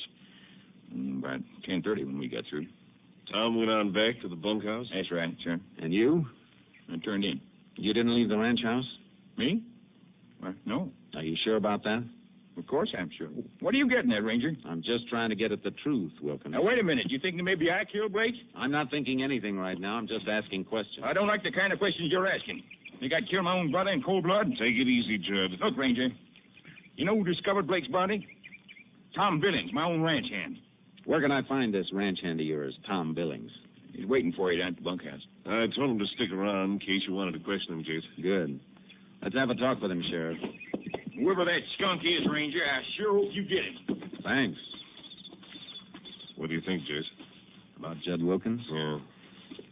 mm, 0.94 1.18
about 1.18 1.40
10.30 1.68 2.06
when 2.06 2.18
we 2.18 2.28
got 2.28 2.44
through. 2.48 2.66
Tom 3.30 3.56
went 3.56 3.70
on 3.70 3.92
back 3.92 4.20
to 4.22 4.28
the 4.28 4.36
bunkhouse? 4.36 4.86
That's 4.94 5.10
right, 5.12 5.34
sir. 5.44 5.58
And 5.82 5.92
you? 5.92 6.26
I 6.90 6.96
turned 6.98 7.24
in. 7.24 7.40
You 7.76 7.92
didn't 7.92 8.14
leave 8.14 8.28
the 8.28 8.38
ranch 8.38 8.60
house? 8.62 8.84
Me? 9.36 9.62
Well, 10.42 10.54
no. 10.64 10.90
Are 11.14 11.22
you 11.22 11.36
sure 11.44 11.56
about 11.56 11.82
that? 11.84 12.04
Of 12.56 12.66
course 12.68 12.94
I'm 12.96 13.10
sure. 13.18 13.28
What 13.60 13.74
are 13.74 13.78
you 13.78 13.88
getting 13.88 14.12
at, 14.12 14.22
Ranger? 14.22 14.52
I'm 14.66 14.80
just 14.82 15.08
trying 15.10 15.30
to 15.30 15.36
get 15.36 15.50
at 15.50 15.62
the 15.64 15.72
truth, 15.82 16.12
Wilkins. 16.22 16.52
Now, 16.52 16.62
wait 16.62 16.78
a 16.78 16.84
minute. 16.84 17.06
You 17.10 17.18
think 17.18 17.34
maybe 17.36 17.70
I 17.70 17.84
killed 17.84 18.12
Blake? 18.12 18.34
I'm 18.56 18.70
not 18.70 18.90
thinking 18.90 19.22
anything 19.22 19.58
right 19.58 19.78
now. 19.78 19.94
I'm 19.96 20.06
just 20.06 20.26
asking 20.28 20.64
questions. 20.64 21.04
I 21.04 21.12
don't 21.12 21.26
like 21.26 21.42
the 21.42 21.50
kind 21.50 21.72
of 21.72 21.78
questions 21.78 22.10
you're 22.12 22.28
asking. 22.28 22.62
Think 23.00 23.12
I'd 23.12 23.28
kill 23.28 23.42
my 23.42 23.58
own 23.58 23.72
brother 23.72 23.90
in 23.90 24.02
cold 24.02 24.24
blood? 24.24 24.46
Take 24.50 24.76
it 24.76 24.86
easy, 24.86 25.18
Judd. 25.18 25.58
Look, 25.60 25.76
Ranger. 25.76 26.08
You 26.96 27.04
know 27.04 27.16
who 27.16 27.24
discovered 27.24 27.66
Blake's 27.66 27.88
body? 27.88 28.26
Tom 29.16 29.40
Billings, 29.40 29.72
my 29.72 29.84
own 29.84 30.00
ranch 30.02 30.26
hand. 30.30 30.56
Where 31.04 31.20
can 31.20 31.32
I 31.32 31.42
find 31.48 31.74
this 31.74 31.86
ranch 31.92 32.18
hand 32.22 32.40
of 32.40 32.46
yours, 32.46 32.74
Tom 32.86 33.14
Billings? 33.14 33.50
He's 33.92 34.06
waiting 34.06 34.32
for 34.32 34.52
you 34.52 34.58
down 34.58 34.68
at 34.68 34.76
the 34.76 34.82
bunkhouse. 34.82 35.20
I 35.46 35.66
told 35.76 35.90
him 35.90 35.98
to 35.98 36.06
stick 36.14 36.32
around 36.32 36.72
in 36.72 36.78
case 36.78 37.02
you 37.06 37.14
wanted 37.14 37.32
to 37.32 37.40
question 37.40 37.74
him, 37.74 37.84
Jace. 37.84 38.22
Good. 38.22 38.60
Let's 39.22 39.34
have 39.36 39.50
a 39.50 39.54
talk 39.54 39.80
with 39.80 39.90
him, 39.90 40.02
Sheriff. 40.10 40.38
Whoever 41.18 41.44
that 41.44 41.60
skunk 41.76 42.02
is, 42.02 42.26
Ranger, 42.30 42.58
I 42.58 42.82
sure 42.98 43.14
hope 43.14 43.30
you 43.32 43.42
get 43.42 43.64
him. 43.64 44.10
Thanks. 44.24 44.58
What 46.36 46.48
do 46.48 46.54
you 46.54 46.60
think, 46.66 46.82
Jace? 46.82 47.02
About 47.78 47.96
Judd 48.04 48.22
Wilkins? 48.22 48.60
Yeah. 48.70 48.98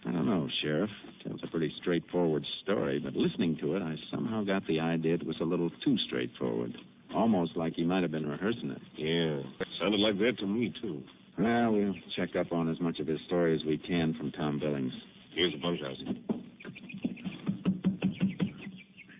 I 0.06 0.12
don't 0.12 0.26
know, 0.26 0.48
Sheriff. 0.62 0.90
Tells 1.26 1.40
a 1.42 1.46
pretty 1.48 1.72
straightforward 1.80 2.44
story, 2.62 3.00
but 3.02 3.14
listening 3.14 3.56
to 3.60 3.76
it, 3.76 3.82
I 3.82 3.94
somehow 4.10 4.44
got 4.44 4.66
the 4.66 4.80
idea 4.80 5.14
it 5.14 5.26
was 5.26 5.36
a 5.40 5.44
little 5.44 5.70
too 5.84 5.96
straightforward. 6.06 6.76
Almost 7.14 7.56
like 7.56 7.74
he 7.74 7.84
might 7.84 8.02
have 8.02 8.10
been 8.10 8.26
rehearsing 8.26 8.70
it. 8.70 8.80
Yeah. 8.96 9.42
Sounded 9.80 10.00
like 10.00 10.18
that 10.18 10.38
to 10.40 10.46
me, 10.46 10.72
too. 10.80 11.02
Well, 11.38 11.72
we'll 11.72 11.94
check 12.16 12.36
up 12.38 12.52
on 12.52 12.68
as 12.68 12.80
much 12.80 12.98
of 13.00 13.06
his 13.06 13.18
story 13.26 13.54
as 13.54 13.64
we 13.66 13.78
can 13.78 14.14
from 14.14 14.32
Tom 14.32 14.58
Billings. 14.58 14.92
Here's 15.34 15.52
the 15.52 15.58
bunkhouse. 15.60 15.96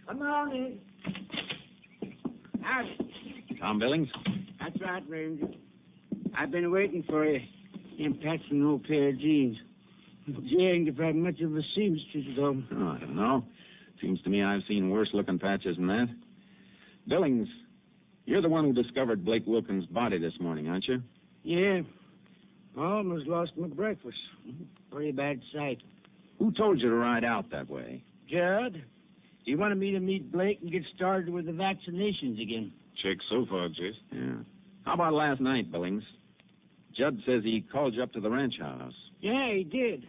Come 0.07 0.23
on 0.23 0.53
in. 0.53 0.79
Howdy. 2.73 3.57
Tom 3.61 3.79
Billings? 3.79 4.09
That's 4.59 4.81
right, 4.81 5.03
Ranger. 5.07 5.49
I've 6.37 6.51
been 6.51 6.71
waiting 6.71 7.05
for 7.07 7.27
you 7.27 7.41
in 7.99 8.15
patching 8.15 8.53
an 8.53 8.67
old 8.67 8.85
pair 8.85 9.11
of 9.11 9.19
jeans. 9.19 9.57
Gee, 10.27 10.71
ain't 10.73 10.89
if 10.89 10.97
had 10.97 11.15
much 11.17 11.41
of 11.41 11.55
a 11.55 11.61
seamstress, 11.77 12.25
though. 12.35 12.63
Oh, 12.73 12.89
I 12.89 12.99
don't 13.01 13.15
know. 13.15 13.45
Seems 14.01 14.23
to 14.23 14.31
me 14.31 14.43
I've 14.43 14.63
seen 14.69 14.89
worse 14.89 15.11
looking 15.13 15.39
patches 15.39 15.77
than 15.77 15.87
that. 15.89 16.09
Billings, 17.09 17.49
you're 18.25 18.41
the 18.41 18.49
one 18.49 18.65
who 18.65 18.73
discovered 18.73 19.25
Blake 19.25 19.47
Wilkins' 19.47 19.85
body 19.87 20.19
this 20.19 20.33
morning, 20.41 20.69
aren't 20.69 20.87
you? 20.89 21.03
Yeah. 21.43 21.81
Almost 22.79 23.27
lost 23.27 23.53
my 23.59 23.67
breakfast. 23.67 24.17
Pretty 24.91 25.13
bad 25.13 25.41
sight. 25.55 25.79
Who 26.39 26.53
told 26.53 26.81
you 26.81 26.89
to 26.89 26.95
ride 26.95 27.25
out 27.25 27.51
that 27.51 27.69
way? 27.69 28.03
Judd, 28.31 28.83
he 29.45 29.57
wanted 29.57 29.79
me 29.79 29.93
to 29.93 30.01
meet 30.01 30.31
Blake 30.31 30.59
and 30.63 30.71
get 30.71 30.83
started 30.95 31.29
with 31.29 31.47
the 31.47 31.53
vaccinations 31.53 32.41
again. 32.41 32.73
Check 33.03 33.19
so 33.31 33.47
far, 33.49 33.69
Jace. 33.69 33.93
Yeah. 34.13 34.43
How 34.85 34.95
about 34.95 35.13
last 35.13 35.41
night, 35.41 35.71
Billings? 35.71 36.05
Judd 36.97 37.19
says 37.27 37.43
he 37.43 37.65
called 37.73 37.95
you 37.95 38.03
up 38.03 38.13
to 38.13 38.21
the 38.21 38.31
ranch 38.31 38.55
house. 38.61 38.93
Yeah, 39.21 39.53
he 39.53 39.65
did. 39.65 40.05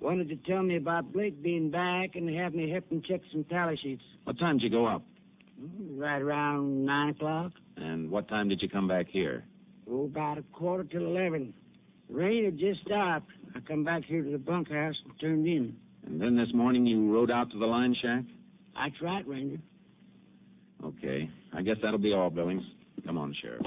Wanted 0.00 0.28
to 0.28 0.36
tell 0.36 0.62
me 0.62 0.76
about 0.76 1.12
Blake 1.12 1.42
being 1.42 1.70
back 1.70 2.14
and 2.14 2.28
have 2.36 2.54
me 2.54 2.70
help 2.70 2.90
him 2.90 3.02
check 3.06 3.20
some 3.32 3.44
tally 3.44 3.78
sheets. 3.82 4.02
What 4.24 4.38
time 4.38 4.58
did 4.58 4.64
you 4.64 4.70
go 4.70 4.86
up? 4.86 5.02
Mm, 5.60 5.98
right 5.98 6.22
around 6.22 6.84
nine 6.84 7.10
o'clock. 7.10 7.52
And 7.76 8.10
what 8.10 8.28
time 8.28 8.48
did 8.48 8.62
you 8.62 8.68
come 8.68 8.86
back 8.86 9.06
here? 9.08 9.44
Oh, 9.90 10.04
about 10.04 10.38
a 10.38 10.42
quarter 10.52 10.84
till 10.84 11.04
eleven. 11.04 11.52
Rain 12.08 12.44
had 12.44 12.58
just 12.58 12.80
stopped. 12.82 13.30
I 13.54 13.60
come 13.60 13.84
back 13.84 14.04
here 14.04 14.22
to 14.22 14.30
the 14.30 14.38
bunkhouse 14.38 14.94
and 15.04 15.12
turned 15.20 15.46
in. 15.46 15.76
And 16.06 16.20
then 16.20 16.36
this 16.36 16.54
morning 16.54 16.86
you 16.86 17.12
rode 17.12 17.30
out 17.30 17.50
to 17.50 17.58
the 17.58 17.66
line 17.66 17.94
shack? 18.00 18.24
That's 18.78 19.02
right, 19.02 19.26
Ranger. 19.26 19.58
Okay. 20.84 21.28
I 21.52 21.62
guess 21.62 21.76
that'll 21.82 21.98
be 21.98 22.12
all, 22.12 22.30
Billings. 22.30 22.62
Come 23.04 23.18
on, 23.18 23.34
Sheriff. 23.42 23.62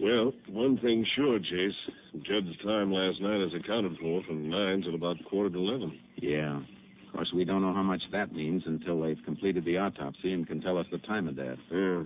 Well, 0.00 0.32
one 0.48 0.78
thing's 0.78 1.06
sure, 1.16 1.38
Jace. 1.38 1.70
Judd's 2.24 2.56
time 2.64 2.92
last 2.92 3.20
night 3.20 3.40
is 3.42 3.52
accounted 3.54 3.96
for 4.00 4.22
from 4.24 4.48
nine 4.48 4.82
till 4.82 4.94
about 4.94 5.16
quarter 5.28 5.50
to 5.50 5.58
eleven. 5.58 5.98
Yeah. 6.16 6.58
Of 6.58 7.12
course, 7.12 7.32
we 7.34 7.44
don't 7.44 7.62
know 7.62 7.74
how 7.74 7.82
much 7.82 8.02
that 8.12 8.32
means 8.32 8.62
until 8.66 9.00
they've 9.02 9.18
completed 9.24 9.64
the 9.64 9.78
autopsy 9.78 10.32
and 10.32 10.46
can 10.46 10.60
tell 10.60 10.78
us 10.78 10.86
the 10.90 10.98
time 10.98 11.28
of 11.28 11.36
death. 11.36 11.58
Yeah. 11.70 12.02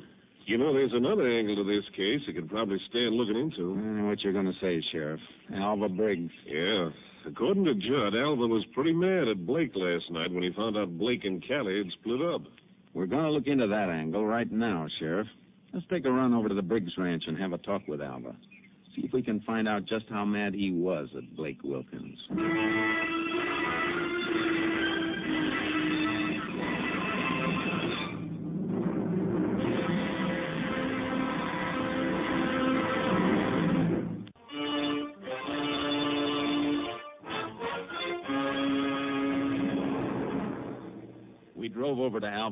You 0.47 0.59
know, 0.59 0.73
there's 0.73 0.93
another 0.93 1.29
angle 1.29 1.57
to 1.57 1.65
this 1.65 1.85
case 1.97 2.21
you 2.27 2.35
could 2.35 2.51
probably 2.51 2.79
stand 2.91 3.15
looking 3.15 3.37
into. 3.37 3.73
Uh, 3.73 4.09
what 4.09 4.21
you're 4.23 4.33
going 4.33 4.47
to 4.47 4.53
say, 4.61 4.83
Sheriff? 4.91 5.21
Alva 5.55 5.89
Briggs. 5.89 6.33
Yeah. 6.47 6.89
According 7.27 7.65
to 7.65 7.75
Judd, 7.75 8.17
Alva 8.17 8.47
was 8.47 8.65
pretty 8.75 8.93
mad 8.93 9.29
at 9.29 9.47
Blake 9.47 9.73
last 9.75 10.11
night 10.11 10.33
when 10.33 10.43
he 10.43 10.51
found 10.53 10.77
out 10.77 10.99
Blake 10.99 11.25
and 11.25 11.45
Callie 11.47 11.79
had 11.79 11.93
split 12.01 12.21
up. 12.21 12.43
We're 12.95 13.07
going 13.07 13.25
to 13.25 13.31
look 13.31 13.47
into 13.47 13.67
that 13.69 13.89
angle 13.89 14.27
right 14.27 14.51
now, 14.51 14.87
Sheriff. 14.99 15.29
Let's 15.73 15.87
take 15.89 16.05
a 16.05 16.11
run 16.11 16.35
over 16.35 16.49
to 16.49 16.55
the 16.55 16.63
Briggs 16.63 16.93
Ranch 16.99 17.25
and 17.27 17.39
have 17.39 17.53
a 17.53 17.59
talk 17.59 17.83
with 17.87 18.03
Alva. 18.03 18.35
See 18.95 19.03
if 19.03 19.13
we 19.13 19.23
can 19.23 19.41
find 19.41 19.69
out 19.69 19.87
just 19.87 20.05
how 20.11 20.25
mad 20.25 20.53
he 20.53 20.73
was 20.73 21.09
at 21.17 21.37
Blake 21.37 21.63
Wilkins. 21.63 22.19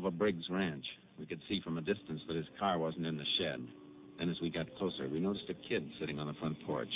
Alva 0.01 0.17
Briggs 0.17 0.45
Ranch. 0.49 0.85
We 1.19 1.27
could 1.27 1.41
see 1.47 1.61
from 1.63 1.77
a 1.77 1.83
distance 1.83 2.23
that 2.27 2.35
his 2.35 2.47
car 2.59 2.79
wasn't 2.79 3.05
in 3.05 3.19
the 3.19 3.25
shed. 3.39 3.61
Then, 4.19 4.31
as 4.31 4.37
we 4.41 4.49
got 4.49 4.65
closer, 4.79 5.07
we 5.11 5.21
noticed 5.21 5.45
a 5.51 5.69
kid 5.69 5.87
sitting 6.01 6.19
on 6.19 6.27
the 6.27 6.33
front 6.41 6.57
porch. 6.67 6.89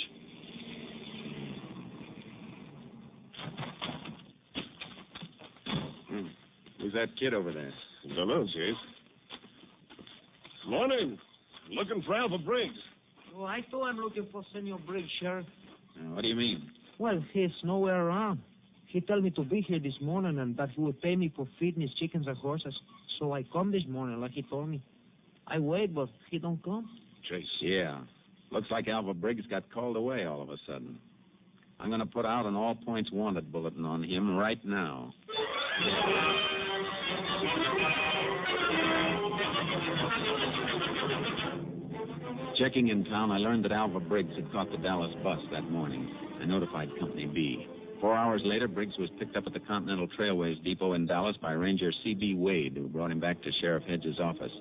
Hmm. 6.09 6.25
Who's 6.81 6.93
that 6.93 7.09
kid 7.19 7.35
over 7.35 7.53
there? 7.53 7.71
Don't 8.15 8.27
know, 8.27 8.47
Jace. 8.57 8.73
Morning. 10.67 11.19
Looking 11.69 12.01
for 12.07 12.15
Alva 12.15 12.39
Briggs. 12.39 12.73
Oh, 13.37 13.43
I 13.43 13.59
thought 13.69 13.85
I'm 13.85 13.97
looking 13.97 14.25
for 14.31 14.43
Senor 14.51 14.79
Briggs, 14.87 15.09
Sheriff. 15.21 15.45
Uh, 15.99 16.15
what 16.15 16.23
do 16.23 16.27
you 16.27 16.35
mean? 16.35 16.71
Well, 16.97 17.23
he's 17.33 17.51
nowhere 17.63 18.07
around. 18.07 18.39
He 18.87 19.01
told 19.01 19.23
me 19.23 19.29
to 19.31 19.43
be 19.43 19.61
here 19.61 19.79
this 19.79 19.93
morning 20.01 20.39
and 20.39 20.57
that 20.57 20.69
he 20.71 20.81
would 20.81 20.99
pay 21.03 21.15
me 21.15 21.31
for 21.35 21.47
feeding 21.59 21.81
his 21.81 21.93
chickens 21.99 22.25
and 22.25 22.37
horses. 22.37 22.73
So 23.19 23.33
I 23.33 23.43
come 23.51 23.71
this 23.71 23.83
morning 23.87 24.19
like 24.19 24.31
he 24.31 24.43
told 24.43 24.69
me. 24.69 24.81
I 25.47 25.59
wait, 25.59 25.93
but 25.93 26.09
he 26.31 26.39
don't 26.39 26.61
come. 26.63 26.89
Jace. 27.31 27.43
Yeah. 27.61 28.01
Looks 28.51 28.67
like 28.71 28.87
Alva 28.87 29.13
Briggs 29.13 29.45
got 29.47 29.63
called 29.71 29.95
away 29.95 30.25
all 30.25 30.41
of 30.41 30.49
a 30.49 30.57
sudden. 30.67 30.97
I'm 31.79 31.89
going 31.89 31.99
to 31.99 32.05
put 32.05 32.25
out 32.25 32.45
an 32.45 32.55
all 32.55 32.75
points 32.75 33.11
wanted 33.11 33.51
bulletin 33.51 33.85
on 33.85 34.03
him 34.03 34.35
right 34.37 34.63
now. 34.63 35.13
Checking 42.57 42.87
in 42.87 43.03
town, 43.05 43.31
I 43.31 43.37
learned 43.37 43.65
that 43.65 43.73
Alva 43.73 43.99
Briggs 43.99 44.33
had 44.35 44.49
caught 44.51 44.71
the 44.71 44.77
Dallas 44.77 45.13
bus 45.21 45.39
that 45.51 45.69
morning. 45.69 46.09
I 46.41 46.45
notified 46.45 46.87
Company 46.99 47.25
B. 47.25 47.67
Four 48.05 48.15
hours 48.15 48.43
later, 48.45 48.67
Briggs 48.67 48.93
was 48.99 49.09
picked 49.17 49.35
up 49.35 49.47
at 49.47 49.53
the 49.53 49.59
Continental 49.61 50.07
Trailways 50.07 50.63
Depot 50.63 50.93
in 50.93 51.07
Dallas 51.07 51.35
by 51.41 51.53
Ranger 51.53 51.91
C.B. 52.03 52.35
Wade, 52.35 52.77
who 52.77 52.87
brought 52.87 53.09
him 53.09 53.19
back 53.19 53.41
to 53.41 53.49
Sheriff 53.59 53.83
Hedges' 53.89 54.19
office. 54.19 54.51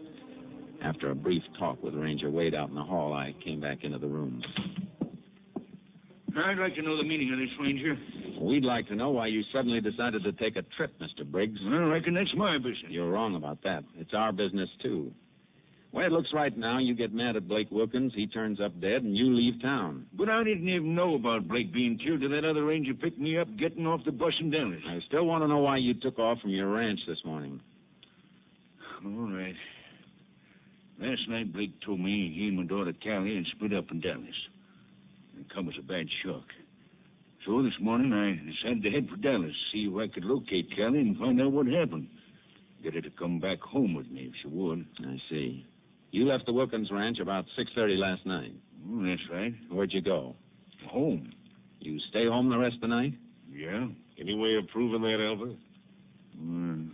After 0.82 1.10
a 1.10 1.14
brief 1.14 1.42
talk 1.58 1.82
with 1.82 1.92
Ranger 1.92 2.30
Wade 2.30 2.54
out 2.54 2.70
in 2.70 2.74
the 2.74 2.82
hall, 2.82 3.12
I 3.12 3.34
came 3.44 3.60
back 3.60 3.84
into 3.84 3.98
the 3.98 4.06
room. 4.06 4.42
I'd 6.34 6.56
like 6.56 6.74
to 6.76 6.82
know 6.82 6.96
the 6.96 7.04
meaning 7.04 7.34
of 7.34 7.38
this, 7.38 7.50
Ranger. 7.60 7.98
We'd 8.40 8.64
like 8.64 8.88
to 8.88 8.96
know 8.96 9.10
why 9.10 9.26
you 9.26 9.42
suddenly 9.52 9.82
decided 9.82 10.24
to 10.24 10.32
take 10.32 10.56
a 10.56 10.62
trip, 10.78 10.94
Mr. 10.98 11.30
Briggs. 11.30 11.60
I 11.68 11.76
reckon 11.80 12.14
that's 12.14 12.34
my 12.34 12.56
business. 12.56 12.86
You're 12.88 13.10
wrong 13.10 13.34
about 13.36 13.62
that. 13.64 13.84
It's 13.98 14.14
our 14.14 14.32
business, 14.32 14.70
too. 14.82 15.12
Way 15.94 16.06
it 16.06 16.12
looks 16.12 16.30
right 16.34 16.56
now, 16.58 16.80
you 16.80 16.92
get 16.92 17.14
mad 17.14 17.36
at 17.36 17.46
Blake 17.46 17.70
Wilkins, 17.70 18.12
he 18.16 18.26
turns 18.26 18.60
up 18.60 18.80
dead, 18.80 19.04
and 19.04 19.16
you 19.16 19.32
leave 19.32 19.62
town. 19.62 20.06
But 20.12 20.28
I 20.28 20.42
didn't 20.42 20.68
even 20.68 20.96
know 20.96 21.14
about 21.14 21.46
Blake 21.46 21.72
being 21.72 21.98
killed 21.98 22.20
till 22.20 22.30
that 22.30 22.44
other 22.44 22.64
ranger 22.64 22.94
picked 22.94 23.20
me 23.20 23.38
up 23.38 23.46
getting 23.56 23.86
off 23.86 24.04
the 24.04 24.10
bus 24.10 24.32
in 24.40 24.50
Dallas. 24.50 24.82
I 24.88 24.98
still 25.06 25.24
want 25.24 25.44
to 25.44 25.48
know 25.48 25.60
why 25.60 25.76
you 25.76 25.94
took 25.94 26.18
off 26.18 26.40
from 26.40 26.50
your 26.50 26.68
ranch 26.68 26.98
this 27.06 27.24
morning. 27.24 27.60
All 29.04 29.30
right. 29.30 29.54
Last 31.00 31.28
night, 31.28 31.52
Blake 31.52 31.80
told 31.86 32.00
me 32.00 32.34
he 32.34 32.48
and 32.48 32.56
my 32.56 32.64
daughter 32.64 32.92
Callie 33.00 33.36
had 33.36 33.44
split 33.54 33.72
up 33.72 33.88
in 33.92 34.00
Dallas. 34.00 34.34
It 35.38 35.46
come 35.54 35.68
as 35.68 35.74
a 35.78 35.86
bad 35.86 36.06
shock. 36.24 36.42
So 37.46 37.62
this 37.62 37.78
morning, 37.80 38.12
I 38.12 38.34
decided 38.34 38.82
to 38.82 38.90
head 38.90 39.08
for 39.08 39.16
Dallas, 39.16 39.54
see 39.72 39.88
if 39.88 39.96
I 39.96 40.12
could 40.12 40.24
locate 40.24 40.74
Callie 40.76 40.98
and 41.02 41.16
find 41.16 41.40
out 41.40 41.52
what 41.52 41.66
happened. 41.66 42.08
Get 42.82 42.94
her 42.94 43.00
to 43.00 43.10
come 43.10 43.38
back 43.38 43.60
home 43.60 43.94
with 43.94 44.10
me 44.10 44.22
if 44.22 44.34
she 44.42 44.48
would. 44.48 44.84
I 44.98 45.18
see. 45.30 45.64
You 46.14 46.28
left 46.28 46.46
the 46.46 46.52
Wilkins 46.52 46.92
ranch 46.92 47.18
about 47.18 47.44
6.30 47.58 47.98
last 47.98 48.24
night. 48.24 48.52
Oh, 48.88 49.04
that's 49.04 49.28
right. 49.32 49.52
Where'd 49.68 49.92
you 49.92 50.00
go? 50.00 50.36
Home. 50.88 51.32
You 51.80 51.98
stay 52.08 52.26
home 52.26 52.50
the 52.50 52.56
rest 52.56 52.76
of 52.76 52.82
the 52.82 52.86
night? 52.86 53.14
Yeah? 53.52 53.88
Any 54.20 54.36
way 54.36 54.54
of 54.54 54.68
proving 54.68 55.02
that, 55.02 55.20
Alva? 55.20 55.56
Well, 56.38 56.86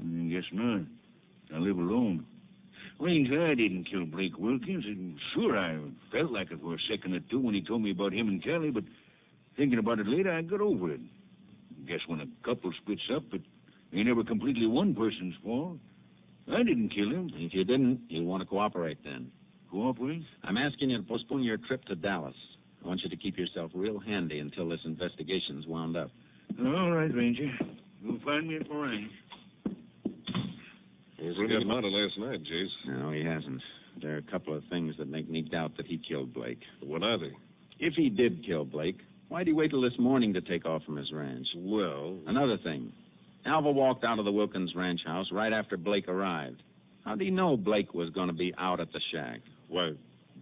I 0.00 0.28
guess 0.30 0.44
not. 0.52 0.82
I 1.52 1.58
live 1.58 1.76
alone. 1.76 2.24
Ranger, 3.00 3.48
I 3.48 3.56
didn't 3.56 3.88
kill 3.90 4.06
Blake 4.06 4.38
Wilkins, 4.38 4.84
and 4.84 5.18
sure, 5.34 5.58
I 5.58 5.76
felt 6.12 6.30
like 6.30 6.52
it 6.52 6.60
for 6.62 6.74
a 6.74 6.78
second 6.88 7.14
or 7.14 7.20
two 7.28 7.40
when 7.40 7.54
he 7.56 7.64
told 7.64 7.82
me 7.82 7.90
about 7.90 8.12
him 8.12 8.28
and 8.28 8.40
Kelly, 8.44 8.70
but 8.70 8.84
thinking 9.56 9.80
about 9.80 9.98
it 9.98 10.06
later, 10.06 10.30
I 10.32 10.42
got 10.42 10.60
over 10.60 10.92
it. 10.92 11.00
Guess 11.88 12.06
when 12.06 12.20
a 12.20 12.26
couple 12.44 12.72
splits 12.80 13.02
up, 13.12 13.24
it 13.32 13.42
ain't 13.92 14.08
ever 14.08 14.22
completely 14.22 14.68
one 14.68 14.94
person's 14.94 15.34
fault. 15.42 15.78
I 16.52 16.62
didn't 16.62 16.90
kill 16.90 17.10
him. 17.10 17.30
If 17.34 17.52
you 17.54 17.64
didn't, 17.64 18.00
you'll 18.08 18.24
want 18.24 18.42
to 18.42 18.46
cooperate 18.48 18.98
then. 19.04 19.30
Cooperate? 19.70 20.22
I'm 20.44 20.56
asking 20.56 20.90
you 20.90 20.96
to 20.98 21.02
postpone 21.02 21.42
your 21.42 21.58
trip 21.58 21.84
to 21.86 21.94
Dallas. 21.94 22.34
I 22.82 22.88
want 22.88 23.00
you 23.02 23.10
to 23.10 23.16
keep 23.16 23.36
yourself 23.36 23.70
real 23.74 23.98
handy 23.98 24.38
until 24.38 24.68
this 24.68 24.80
investigation's 24.84 25.66
wound 25.66 25.96
up. 25.96 26.10
All 26.58 26.90
right, 26.92 27.12
Ranger. 27.14 27.50
You'll 28.02 28.20
find 28.24 28.48
me 28.48 28.56
at 28.56 28.70
my 28.70 28.76
ranch. 28.76 29.10
He's 31.18 31.34
gotten 31.36 31.70
out 31.70 31.84
of 31.84 31.90
last 31.92 32.18
night, 32.18 32.40
Jace. 32.44 32.98
No, 32.98 33.10
he 33.10 33.24
hasn't. 33.24 33.60
There 34.00 34.14
are 34.14 34.18
a 34.18 34.22
couple 34.30 34.56
of 34.56 34.62
things 34.70 34.94
that 34.98 35.08
make 35.08 35.28
me 35.28 35.42
doubt 35.42 35.76
that 35.76 35.86
he 35.86 35.98
killed 36.08 36.32
Blake. 36.32 36.60
What 36.82 37.02
are 37.02 37.18
they? 37.18 37.32
If 37.80 37.94
he 37.94 38.08
did 38.08 38.46
kill 38.46 38.64
Blake, 38.64 38.98
why'd 39.28 39.48
he 39.48 39.52
wait 39.52 39.70
till 39.70 39.82
this 39.82 39.98
morning 39.98 40.32
to 40.34 40.40
take 40.40 40.64
off 40.64 40.84
from 40.84 40.96
his 40.96 41.10
ranch? 41.12 41.46
Well, 41.56 42.16
Another 42.26 42.56
thing. 42.62 42.92
Alva 43.48 43.70
walked 43.70 44.04
out 44.04 44.18
of 44.18 44.24
the 44.24 44.32
Wilkins 44.32 44.74
ranch 44.76 45.00
house 45.06 45.26
right 45.32 45.52
after 45.52 45.76
Blake 45.76 46.08
arrived. 46.08 46.62
How'd 47.04 47.20
he 47.20 47.30
know 47.30 47.56
Blake 47.56 47.94
was 47.94 48.10
going 48.10 48.28
to 48.28 48.34
be 48.34 48.54
out 48.58 48.80
at 48.80 48.92
the 48.92 49.00
shack? 49.12 49.40
why, 49.68 49.92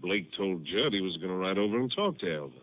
Blake 0.01 0.29
told 0.37 0.65
Judd 0.65 0.93
he 0.93 1.01
was 1.01 1.17
going 1.17 1.31
to 1.31 1.37
ride 1.37 1.59
over 1.59 1.79
and 1.79 1.93
talk 1.95 2.19
to 2.21 2.35
Alva. 2.35 2.55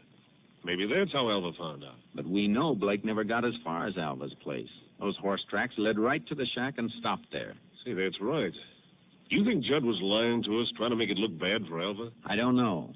Maybe 0.63 0.88
that's 0.88 1.12
how 1.12 1.29
Alva 1.29 1.51
found 1.58 1.84
out. 1.84 1.95
But 2.15 2.25
we 2.25 2.47
know 2.47 2.75
Blake 2.75 3.03
never 3.03 3.23
got 3.23 3.43
as 3.43 3.53
far 3.63 3.88
as 3.88 3.97
Alva's 3.97 4.34
place. 4.41 4.69
Those 4.99 5.17
horse 5.17 5.43
tracks 5.49 5.73
led 5.77 5.99
right 5.99 6.25
to 6.27 6.36
the 6.36 6.45
shack 6.56 6.75
and 6.77 6.89
stopped 6.99 7.25
there. 7.32 7.53
See, 7.84 7.93
that's 7.93 8.15
right. 8.21 8.53
Do 9.29 9.36
You 9.36 9.43
think 9.43 9.65
Judd 9.65 9.84
was 9.84 9.99
lying 10.01 10.43
to 10.43 10.62
us, 10.62 10.67
trying 10.77 10.91
to 10.91 10.95
make 10.95 11.10
it 11.10 11.17
look 11.17 11.38
bad 11.38 11.67
for 11.67 11.82
Alva? 11.82 12.12
I 12.25 12.36
don't 12.36 12.56
know. 12.56 12.93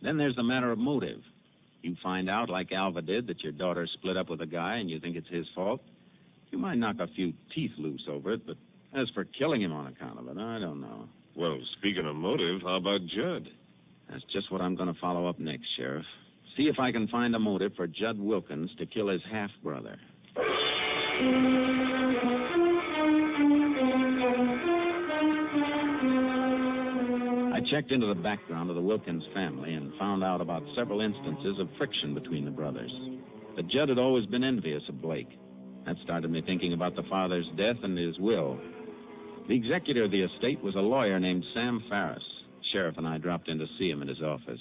Then 0.00 0.16
there's 0.16 0.36
the 0.36 0.42
matter 0.42 0.70
of 0.70 0.78
motive. 0.78 1.20
You 1.82 1.96
find 2.02 2.30
out, 2.30 2.48
like 2.48 2.72
Alva 2.72 3.02
did, 3.02 3.26
that 3.26 3.42
your 3.42 3.52
daughter 3.52 3.86
split 3.94 4.16
up 4.16 4.30
with 4.30 4.40
a 4.40 4.46
guy 4.46 4.76
and 4.76 4.88
you 4.88 5.00
think 5.00 5.16
it's 5.16 5.28
his 5.28 5.46
fault. 5.54 5.82
You 6.50 6.58
might 6.58 6.76
knock 6.76 6.96
a 6.98 7.06
few 7.14 7.32
teeth 7.54 7.72
loose 7.78 8.04
over 8.08 8.32
it, 8.32 8.46
but 8.46 8.56
as 8.98 9.08
for 9.14 9.24
killing 9.24 9.62
him 9.62 9.72
on 9.72 9.86
account 9.86 10.18
of 10.18 10.26
it, 10.26 10.36
I 10.40 10.58
don't 10.58 10.80
know. 10.80 11.08
Well, 11.36 11.58
speaking 11.78 12.06
of 12.06 12.16
motive, 12.16 12.62
how 12.62 12.76
about 12.76 13.00
Judd? 13.06 13.48
That's 14.10 14.24
just 14.32 14.50
what 14.50 14.60
I'm 14.60 14.74
going 14.74 14.92
to 14.92 15.00
follow 15.00 15.28
up 15.28 15.38
next, 15.38 15.66
Sheriff. 15.76 16.04
See 16.56 16.64
if 16.64 16.80
I 16.80 16.90
can 16.90 17.06
find 17.08 17.34
a 17.36 17.38
motive 17.38 17.72
for 17.76 17.86
Judd 17.86 18.18
Wilkins 18.18 18.70
to 18.78 18.86
kill 18.86 19.08
his 19.08 19.20
half 19.30 19.50
brother. 19.62 19.96
I 27.52 27.60
checked 27.70 27.92
into 27.92 28.06
the 28.08 28.20
background 28.20 28.70
of 28.70 28.76
the 28.76 28.82
Wilkins 28.82 29.22
family 29.32 29.74
and 29.74 29.92
found 29.98 30.24
out 30.24 30.40
about 30.40 30.64
several 30.76 31.00
instances 31.00 31.60
of 31.60 31.68
friction 31.78 32.14
between 32.14 32.44
the 32.44 32.50
brothers. 32.50 32.90
But 33.54 33.68
Judd 33.68 33.88
had 33.88 33.98
always 33.98 34.26
been 34.26 34.42
envious 34.42 34.82
of 34.88 35.00
Blake. 35.00 35.28
That 35.86 35.96
started 36.04 36.30
me 36.30 36.42
thinking 36.44 36.72
about 36.72 36.94
the 36.94 37.02
father's 37.04 37.46
death 37.56 37.76
and 37.82 37.96
his 37.96 38.18
will. 38.18 38.58
The 39.48 39.56
executor 39.56 40.04
of 40.04 40.10
the 40.10 40.22
estate 40.22 40.62
was 40.62 40.76
a 40.76 40.80
lawyer 40.80 41.18
named 41.18 41.44
Sam 41.54 41.82
Farris. 41.88 42.22
Sheriff 42.72 42.96
and 42.98 43.06
I 43.06 43.18
dropped 43.18 43.48
in 43.48 43.58
to 43.58 43.66
see 43.78 43.90
him 43.90 44.02
in 44.02 44.08
his 44.08 44.22
office. 44.22 44.60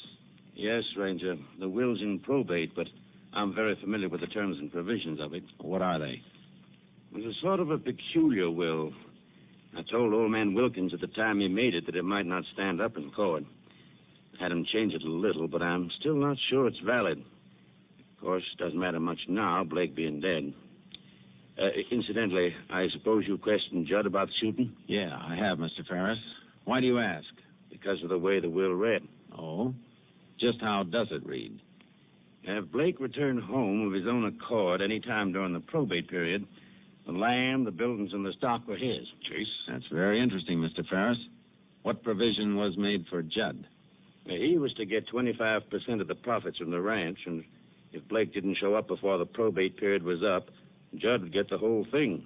Yes, 0.55 0.83
Ranger. 0.97 1.35
The 1.59 1.69
will's 1.69 2.01
in 2.01 2.19
probate, 2.19 2.75
but 2.75 2.87
I'm 3.33 3.53
very 3.53 3.77
familiar 3.81 4.09
with 4.09 4.21
the 4.21 4.27
terms 4.27 4.57
and 4.59 4.71
provisions 4.71 5.19
of 5.21 5.33
it. 5.33 5.43
What 5.59 5.81
are 5.81 5.99
they? 5.99 6.21
It 7.11 7.15
was 7.15 7.25
a 7.25 7.41
sort 7.41 7.59
of 7.59 7.69
a 7.71 7.77
peculiar 7.77 8.49
will. 8.49 8.91
I 9.77 9.83
told 9.91 10.13
old 10.13 10.31
man 10.31 10.53
Wilkins 10.53 10.93
at 10.93 11.01
the 11.01 11.07
time 11.07 11.39
he 11.39 11.47
made 11.47 11.75
it 11.75 11.85
that 11.85 11.95
it 11.95 12.03
might 12.03 12.25
not 12.25 12.43
stand 12.53 12.81
up 12.81 12.97
in 12.97 13.11
court. 13.11 13.43
Had 14.39 14.51
him 14.51 14.65
change 14.73 14.93
it 14.93 15.03
a 15.03 15.09
little, 15.09 15.47
but 15.47 15.61
I'm 15.61 15.89
still 15.99 16.15
not 16.15 16.37
sure 16.49 16.67
it's 16.67 16.79
valid. 16.79 17.19
Of 17.19 18.21
course, 18.21 18.43
it 18.53 18.61
doesn't 18.61 18.79
matter 18.79 18.99
much 18.99 19.19
now, 19.27 19.63
Blake 19.63 19.95
being 19.95 20.21
dead. 20.21 20.53
Uh, 21.59 21.67
incidentally, 21.91 22.55
I 22.69 22.87
suppose 22.93 23.25
you 23.27 23.37
questioned 23.37 23.87
Judd 23.87 24.05
about 24.05 24.27
the 24.27 24.33
shooting? 24.41 24.71
Yeah, 24.87 25.09
I 25.13 25.35
have, 25.35 25.57
Mr. 25.57 25.85
Ferris. 25.87 26.19
Why 26.63 26.79
do 26.79 26.87
you 26.87 26.99
ask? 26.99 27.25
because 27.79 28.01
of 28.03 28.09
the 28.09 28.17
way 28.17 28.39
the 28.39 28.49
will 28.49 28.73
read. 28.73 29.07
Oh? 29.37 29.73
Just 30.39 30.61
how 30.61 30.83
does 30.83 31.07
it 31.11 31.25
read? 31.25 31.59
If 32.43 32.71
Blake 32.71 32.99
returned 32.99 33.43
home 33.43 33.87
of 33.87 33.93
his 33.93 34.07
own 34.07 34.25
accord 34.25 34.81
any 34.81 34.99
time 34.99 35.33
during 35.33 35.53
the 35.53 35.59
probate 35.59 36.09
period, 36.09 36.45
the 37.05 37.11
land, 37.11 37.67
the 37.67 37.71
buildings, 37.71 38.11
and 38.13 38.25
the 38.25 38.33
stock 38.37 38.67
were 38.67 38.77
his. 38.77 39.07
Jace? 39.29 39.45
That's 39.67 39.87
very 39.91 40.21
interesting, 40.21 40.59
Mr. 40.59 40.87
Ferris. 40.87 41.17
What 41.83 42.03
provision 42.03 42.55
was 42.55 42.77
made 42.77 43.05
for 43.09 43.21
Judd? 43.21 43.65
He 44.25 44.57
was 44.57 44.73
to 44.75 44.85
get 44.85 45.07
25% 45.09 46.01
of 46.01 46.07
the 46.07 46.15
profits 46.15 46.57
from 46.57 46.71
the 46.71 46.81
ranch, 46.81 47.17
and 47.25 47.43
if 47.93 48.07
Blake 48.07 48.33
didn't 48.33 48.57
show 48.61 48.75
up 48.75 48.87
before 48.87 49.17
the 49.17 49.25
probate 49.25 49.77
period 49.77 50.03
was 50.03 50.19
up, 50.23 50.49
Judd 50.95 51.21
would 51.21 51.33
get 51.33 51.49
the 51.49 51.57
whole 51.57 51.85
thing. 51.91 52.23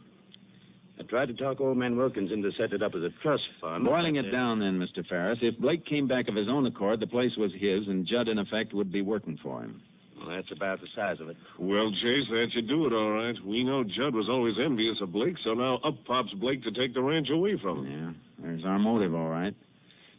I 0.99 1.03
tried 1.03 1.27
to 1.27 1.33
talk 1.33 1.59
old 1.59 1.77
man 1.77 1.97
Wilkins 1.97 2.31
into 2.31 2.51
setting 2.51 2.75
it 2.75 2.83
up 2.83 2.93
as 2.95 3.01
a 3.01 3.09
trust 3.23 3.43
fund. 3.59 3.83
Boiling 3.83 4.15
it 4.17 4.31
down 4.31 4.59
then, 4.59 4.79
Mr. 4.79 5.05
Ferris, 5.07 5.39
if 5.41 5.57
Blake 5.57 5.85
came 5.85 6.07
back 6.07 6.27
of 6.27 6.35
his 6.35 6.47
own 6.47 6.65
accord, 6.67 6.99
the 6.99 7.07
place 7.07 7.31
was 7.37 7.51
his, 7.53 7.87
and 7.87 8.07
Judd, 8.07 8.27
in 8.27 8.37
effect, 8.37 8.73
would 8.73 8.91
be 8.91 9.01
working 9.01 9.39
for 9.41 9.63
him. 9.63 9.81
Well, 10.17 10.35
that's 10.35 10.51
about 10.51 10.79
the 10.79 10.87
size 10.95 11.17
of 11.19 11.29
it. 11.29 11.37
Well, 11.59 11.91
Jace, 11.91 12.29
that 12.29 12.47
should 12.53 12.67
do 12.67 12.85
it 12.85 12.93
all 12.93 13.11
right. 13.11 13.35
We 13.45 13.63
know 13.63 13.83
Judd 13.83 14.13
was 14.13 14.29
always 14.29 14.53
envious 14.63 14.97
of 15.01 15.11
Blake, 15.11 15.35
so 15.43 15.53
now 15.53 15.77
up 15.83 15.95
pops 16.05 16.31
Blake 16.35 16.63
to 16.63 16.71
take 16.71 16.93
the 16.93 17.01
ranch 17.01 17.27
away 17.31 17.57
from 17.61 17.85
him. 17.85 18.15
Yeah, 18.39 18.45
there's 18.45 18.63
our 18.63 18.79
motive, 18.79 19.15
all 19.15 19.29
right. 19.29 19.55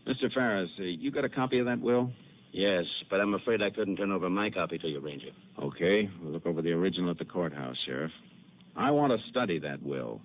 Mr. 0.06 0.32
Ferris, 0.34 0.68
uh, 0.78 0.82
you 0.82 1.10
got 1.10 1.24
a 1.24 1.28
copy 1.30 1.60
of 1.60 1.66
that 1.66 1.80
will? 1.80 2.10
Yes, 2.52 2.84
but 3.10 3.20
I'm 3.20 3.34
afraid 3.34 3.62
I 3.62 3.70
couldn't 3.70 3.96
turn 3.96 4.12
over 4.12 4.28
my 4.28 4.50
copy 4.50 4.78
to 4.78 4.88
you, 4.88 5.00
Ranger. 5.00 5.30
Okay, 5.62 6.10
we'll 6.20 6.32
look 6.32 6.46
over 6.46 6.62
the 6.62 6.72
original 6.72 7.10
at 7.10 7.18
the 7.18 7.24
courthouse, 7.24 7.76
Sheriff. 7.86 8.12
I 8.76 8.90
want 8.90 9.12
to 9.12 9.28
study 9.30 9.58
that 9.60 9.82
will. 9.82 10.20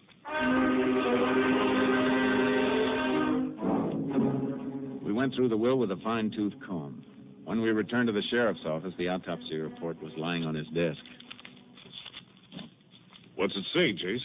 We 5.04 5.14
went 5.14 5.36
through 5.36 5.50
the 5.50 5.58
will 5.58 5.78
with 5.78 5.92
a 5.92 5.98
fine 6.04 6.32
tooth 6.36 6.54
comb. 6.66 7.04
When 7.46 7.62
we 7.62 7.70
returned 7.70 8.08
to 8.08 8.14
the 8.14 8.22
sheriff's 8.30 8.60
office, 8.66 8.94
the 8.98 9.08
autopsy 9.08 9.58
report 9.58 10.02
was 10.02 10.12
lying 10.18 10.44
on 10.46 10.56
his 10.56 10.68
desk. 10.68 11.00
What's 13.36 13.56
it 13.56 13.66
say, 13.74 13.94
Jace? 13.94 14.20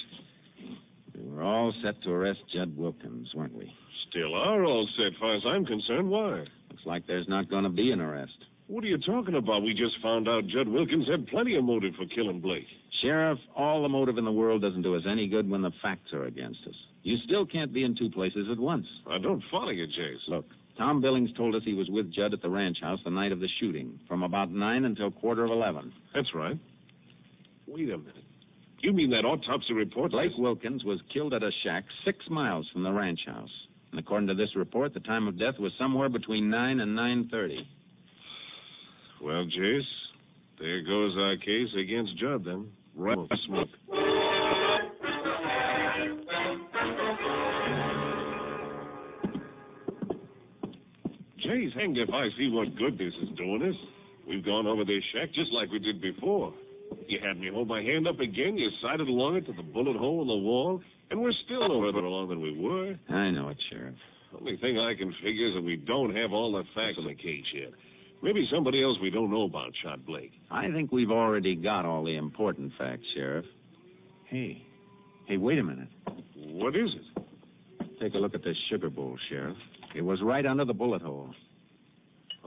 We 1.14 1.30
were 1.30 1.42
all 1.42 1.72
set 1.82 2.02
to 2.02 2.10
arrest 2.10 2.40
Judd 2.52 2.76
Wilkins, 2.76 3.28
weren't 3.34 3.54
we? 3.54 3.72
Still 4.10 4.34
are 4.34 4.64
all 4.64 4.88
set, 4.96 5.18
far 5.20 5.36
as 5.36 5.42
I'm 5.46 5.64
concerned. 5.64 6.10
Why? 6.10 6.44
Looks 6.70 6.84
like 6.84 7.06
there's 7.06 7.28
not 7.28 7.48
going 7.48 7.64
to 7.64 7.70
be 7.70 7.90
an 7.92 8.00
arrest. 8.00 8.36
What 8.66 8.84
are 8.84 8.88
you 8.88 8.98
talking 8.98 9.36
about? 9.36 9.62
We 9.62 9.72
just 9.72 10.00
found 10.02 10.28
out 10.28 10.46
Judd 10.46 10.68
Wilkins 10.68 11.08
had 11.08 11.26
plenty 11.28 11.56
of 11.56 11.64
motive 11.64 11.94
for 11.94 12.06
killing 12.06 12.40
Blake. 12.40 12.66
Sheriff, 13.04 13.38
all 13.54 13.82
the 13.82 13.88
motive 13.88 14.16
in 14.16 14.24
the 14.24 14.32
world 14.32 14.62
doesn't 14.62 14.80
do 14.80 14.96
us 14.96 15.02
any 15.06 15.28
good 15.28 15.48
when 15.48 15.60
the 15.60 15.72
facts 15.82 16.12
are 16.14 16.24
against 16.24 16.60
us. 16.66 16.74
You 17.02 17.18
still 17.26 17.44
can't 17.44 17.72
be 17.72 17.84
in 17.84 17.94
two 17.94 18.08
places 18.08 18.46
at 18.50 18.58
once. 18.58 18.86
I 19.06 19.18
don't 19.18 19.42
follow 19.50 19.68
you, 19.68 19.86
Jace. 19.86 20.26
Look, 20.26 20.46
Tom 20.78 21.02
Billings 21.02 21.30
told 21.36 21.54
us 21.54 21.60
he 21.66 21.74
was 21.74 21.88
with 21.90 22.10
Judd 22.14 22.32
at 22.32 22.40
the 22.40 22.48
ranch 22.48 22.78
house 22.80 22.98
the 23.04 23.10
night 23.10 23.30
of 23.30 23.40
the 23.40 23.48
shooting, 23.60 24.00
from 24.08 24.22
about 24.22 24.50
nine 24.50 24.86
until 24.86 25.10
quarter 25.10 25.44
of 25.44 25.50
eleven. 25.50 25.92
That's 26.14 26.34
right. 26.34 26.58
Wait 27.68 27.90
a 27.90 27.98
minute. 27.98 28.24
You 28.80 28.94
mean 28.94 29.10
that 29.10 29.26
autopsy 29.26 29.74
report? 29.74 30.10
Blake 30.12 30.32
Wilkins 30.38 30.82
was 30.84 31.00
killed 31.12 31.34
at 31.34 31.42
a 31.42 31.50
shack 31.62 31.84
six 32.06 32.18
miles 32.30 32.66
from 32.72 32.84
the 32.84 32.92
ranch 32.92 33.20
house. 33.26 33.50
And 33.90 34.00
according 34.00 34.28
to 34.28 34.34
this 34.34 34.56
report, 34.56 34.94
the 34.94 35.00
time 35.00 35.28
of 35.28 35.38
death 35.38 35.58
was 35.58 35.72
somewhere 35.78 36.08
between 36.08 36.48
nine 36.48 36.80
and 36.80 36.96
nine 36.96 37.28
thirty. 37.30 37.68
Well, 39.22 39.44
Jace, 39.44 39.82
there 40.58 40.82
goes 40.82 41.14
our 41.18 41.36
case 41.36 41.68
against 41.78 42.18
Judd, 42.18 42.44
then. 42.46 42.70
Right 42.96 43.18
smoke. 43.46 43.68
Jace, 51.44 51.74
hanged 51.74 51.98
if 51.98 52.08
I 52.10 52.28
see 52.38 52.48
what 52.50 52.74
good 52.76 52.96
this 52.96 53.12
is 53.22 53.36
doing 53.36 53.62
us. 53.62 53.74
We've 54.28 54.44
gone 54.44 54.66
over 54.66 54.84
this 54.84 55.02
shack 55.12 55.28
just 55.34 55.52
like 55.52 55.70
we 55.70 55.78
did 55.78 56.00
before. 56.00 56.54
You 57.08 57.18
had 57.22 57.38
me 57.38 57.50
hold 57.52 57.68
my 57.68 57.82
hand 57.82 58.06
up 58.06 58.20
again, 58.20 58.56
you 58.56 58.70
sighted 58.80 59.08
along 59.08 59.36
it 59.36 59.46
to 59.46 59.52
the 59.52 59.62
bullet 59.62 59.96
hole 59.96 60.22
in 60.22 60.28
the 60.28 60.34
wall, 60.34 60.80
and 61.10 61.20
we're 61.20 61.32
still 61.44 61.68
no 61.68 61.80
further 61.80 62.04
along 62.04 62.28
than 62.28 62.40
we 62.40 62.56
were. 62.58 62.94
I 63.10 63.30
know 63.30 63.48
it, 63.48 63.58
Sheriff. 63.70 63.94
Only 64.38 64.56
thing 64.56 64.78
I 64.78 64.94
can 64.94 65.12
figure 65.22 65.48
is 65.48 65.54
that 65.54 65.64
we 65.64 65.76
don't 65.76 66.14
have 66.14 66.32
all 66.32 66.52
the 66.52 66.62
facts 66.74 66.98
in 66.98 67.06
the 67.06 67.14
case 67.14 67.44
yet. 67.54 67.72
Maybe 68.24 68.48
somebody 68.50 68.82
else 68.82 68.96
we 69.02 69.10
don't 69.10 69.30
know 69.30 69.42
about 69.42 69.72
shot 69.82 70.06
Blake. 70.06 70.32
I 70.50 70.70
think 70.70 70.90
we've 70.90 71.10
already 71.10 71.54
got 71.54 71.84
all 71.84 72.02
the 72.02 72.16
important 72.16 72.72
facts, 72.78 73.02
Sheriff. 73.14 73.44
Hey, 74.24 74.62
hey, 75.26 75.36
wait 75.36 75.58
a 75.58 75.62
minute. 75.62 75.88
What 76.34 76.74
is 76.74 76.88
it? 76.94 77.98
Take 78.00 78.14
a 78.14 78.16
look 78.16 78.34
at 78.34 78.42
this 78.42 78.56
sugar 78.70 78.88
bowl, 78.88 79.18
Sheriff. 79.28 79.58
It 79.94 80.00
was 80.00 80.20
right 80.22 80.46
under 80.46 80.64
the 80.64 80.72
bullet 80.72 81.02
hole. 81.02 81.34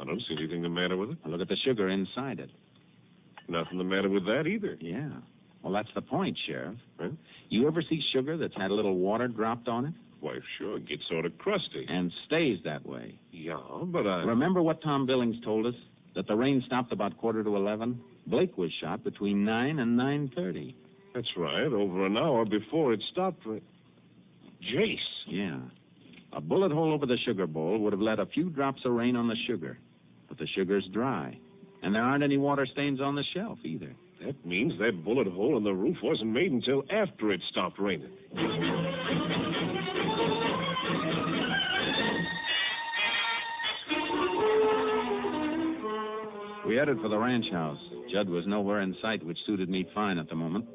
I 0.01 0.03
don't 0.03 0.19
see 0.27 0.35
anything 0.35 0.63
the 0.63 0.69
matter 0.69 0.97
with 0.97 1.11
it. 1.11 1.17
Now 1.23 1.31
look 1.31 1.41
at 1.41 1.47
the 1.47 1.57
sugar 1.63 1.89
inside 1.89 2.39
it. 2.39 2.49
Nothing 3.47 3.77
the 3.77 3.83
matter 3.83 4.09
with 4.09 4.25
that 4.25 4.47
either. 4.47 4.77
Yeah. 4.81 5.09
Well, 5.61 5.73
that's 5.73 5.89
the 5.93 6.01
point, 6.01 6.39
Sheriff. 6.47 6.75
Huh? 6.99 7.09
You 7.49 7.67
ever 7.67 7.83
see 7.87 8.01
sugar 8.13 8.35
that's 8.35 8.55
had 8.57 8.71
a 8.71 8.73
little 8.73 8.95
water 8.95 9.27
dropped 9.27 9.67
on 9.67 9.85
it? 9.85 9.93
Why, 10.19 10.39
sure, 10.58 10.77
it 10.77 10.88
gets 10.88 11.03
sort 11.10 11.25
of 11.25 11.38
crusty. 11.38 11.86
And 11.88 12.12
stays 12.25 12.58
that 12.65 12.86
way. 12.86 13.19
Yeah, 13.32 13.58
but 13.86 14.08
I. 14.08 14.23
Remember 14.23 14.62
what 14.62 14.82
Tom 14.82 15.06
Billings 15.06 15.36
told 15.43 15.65
us? 15.65 15.75
That 16.15 16.27
the 16.27 16.36
rain 16.36 16.63
stopped 16.65 16.91
about 16.91 17.15
quarter 17.17 17.43
to 17.43 17.56
eleven? 17.56 18.01
Blake 18.25 18.58
was 18.58 18.71
shot 18.82 19.03
between 19.03 19.45
nine 19.45 19.77
and 19.77 19.95
nine 19.95 20.32
thirty. 20.36 20.75
That's 21.13 21.27
right, 21.38 21.67
over 21.67 22.08
an 22.08 22.17
hour 22.17 22.45
before 22.45 22.93
it 22.93 23.01
stopped. 23.12 23.45
Jace. 23.45 24.97
Yeah. 25.27 25.60
A 26.34 26.41
bullet 26.41 26.71
hole 26.71 26.91
over 26.91 27.06
the 27.06 27.17
sugar 27.25 27.45
bowl 27.45 27.77
would 27.80 27.93
have 27.93 28.01
let 28.01 28.19
a 28.19 28.25
few 28.25 28.49
drops 28.49 28.82
of 28.86 28.93
rain 28.93 29.15
on 29.15 29.27
the 29.27 29.36
sugar. 29.47 29.77
But 30.27 30.39
the 30.39 30.47
sugar's 30.56 30.88
dry. 30.91 31.38
And 31.84 31.93
there 31.93 32.03
aren't 32.03 32.23
any 32.23 32.38
water 32.38 32.65
stains 32.65 32.99
on 32.99 33.15
the 33.15 33.23
shelf 33.36 33.60
either. 33.63 33.93
That 34.25 34.43
means 34.45 34.73
that 34.80 35.03
bullet 35.06 35.27
hole 35.27 35.58
in 35.58 35.63
the 35.63 35.73
roof 35.73 35.97
wasn't 36.01 36.32
made 36.32 36.51
until 36.51 36.84
after 36.91 37.32
it 37.32 37.41
stopped 37.51 37.77
raining. 37.80 38.10
We 46.77 46.81
headed 46.81 47.01
for 47.01 47.09
the 47.09 47.17
ranch 47.17 47.45
house. 47.51 47.79
Judd 48.13 48.29
was 48.29 48.45
nowhere 48.45 48.81
in 48.81 48.95
sight, 49.01 49.25
which 49.25 49.39
suited 49.47 49.67
me 49.67 49.89
fine 49.95 50.19
at 50.19 50.29
the 50.29 50.35
moment. 50.35 50.65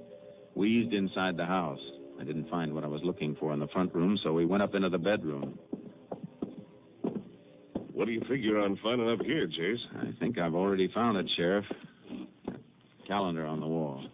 We 0.57 0.69
eased 0.69 0.93
inside 0.93 1.37
the 1.37 1.47
house. 1.47 1.79
I 2.21 2.25
didn't 2.25 2.51
find 2.51 2.75
what 2.75 2.83
I 2.83 2.89
was 2.89 3.01
looking 3.05 3.37
for 3.39 3.53
in 3.53 3.61
the 3.61 3.69
front 3.69 3.95
room, 3.95 4.19
so 4.25 4.33
we 4.33 4.45
went 4.45 4.65
up 4.65 4.75
into 4.75 4.89
the 4.89 4.99
bedroom. 4.99 5.57
What 7.93 8.07
do 8.07 8.11
you 8.11 8.21
figure 8.29 8.59
on 8.59 8.77
finding 8.83 9.09
up 9.11 9.21
here, 9.25 9.47
Jace? 9.47 9.77
I 9.97 10.11
think 10.19 10.39
I've 10.39 10.57
already 10.57 10.91
found 10.93 11.19
it, 11.19 11.31
Sheriff. 11.37 11.67
That 12.49 12.59
calendar 13.07 13.47
on 13.47 13.61
the 13.61 13.69
wall. 13.69 14.05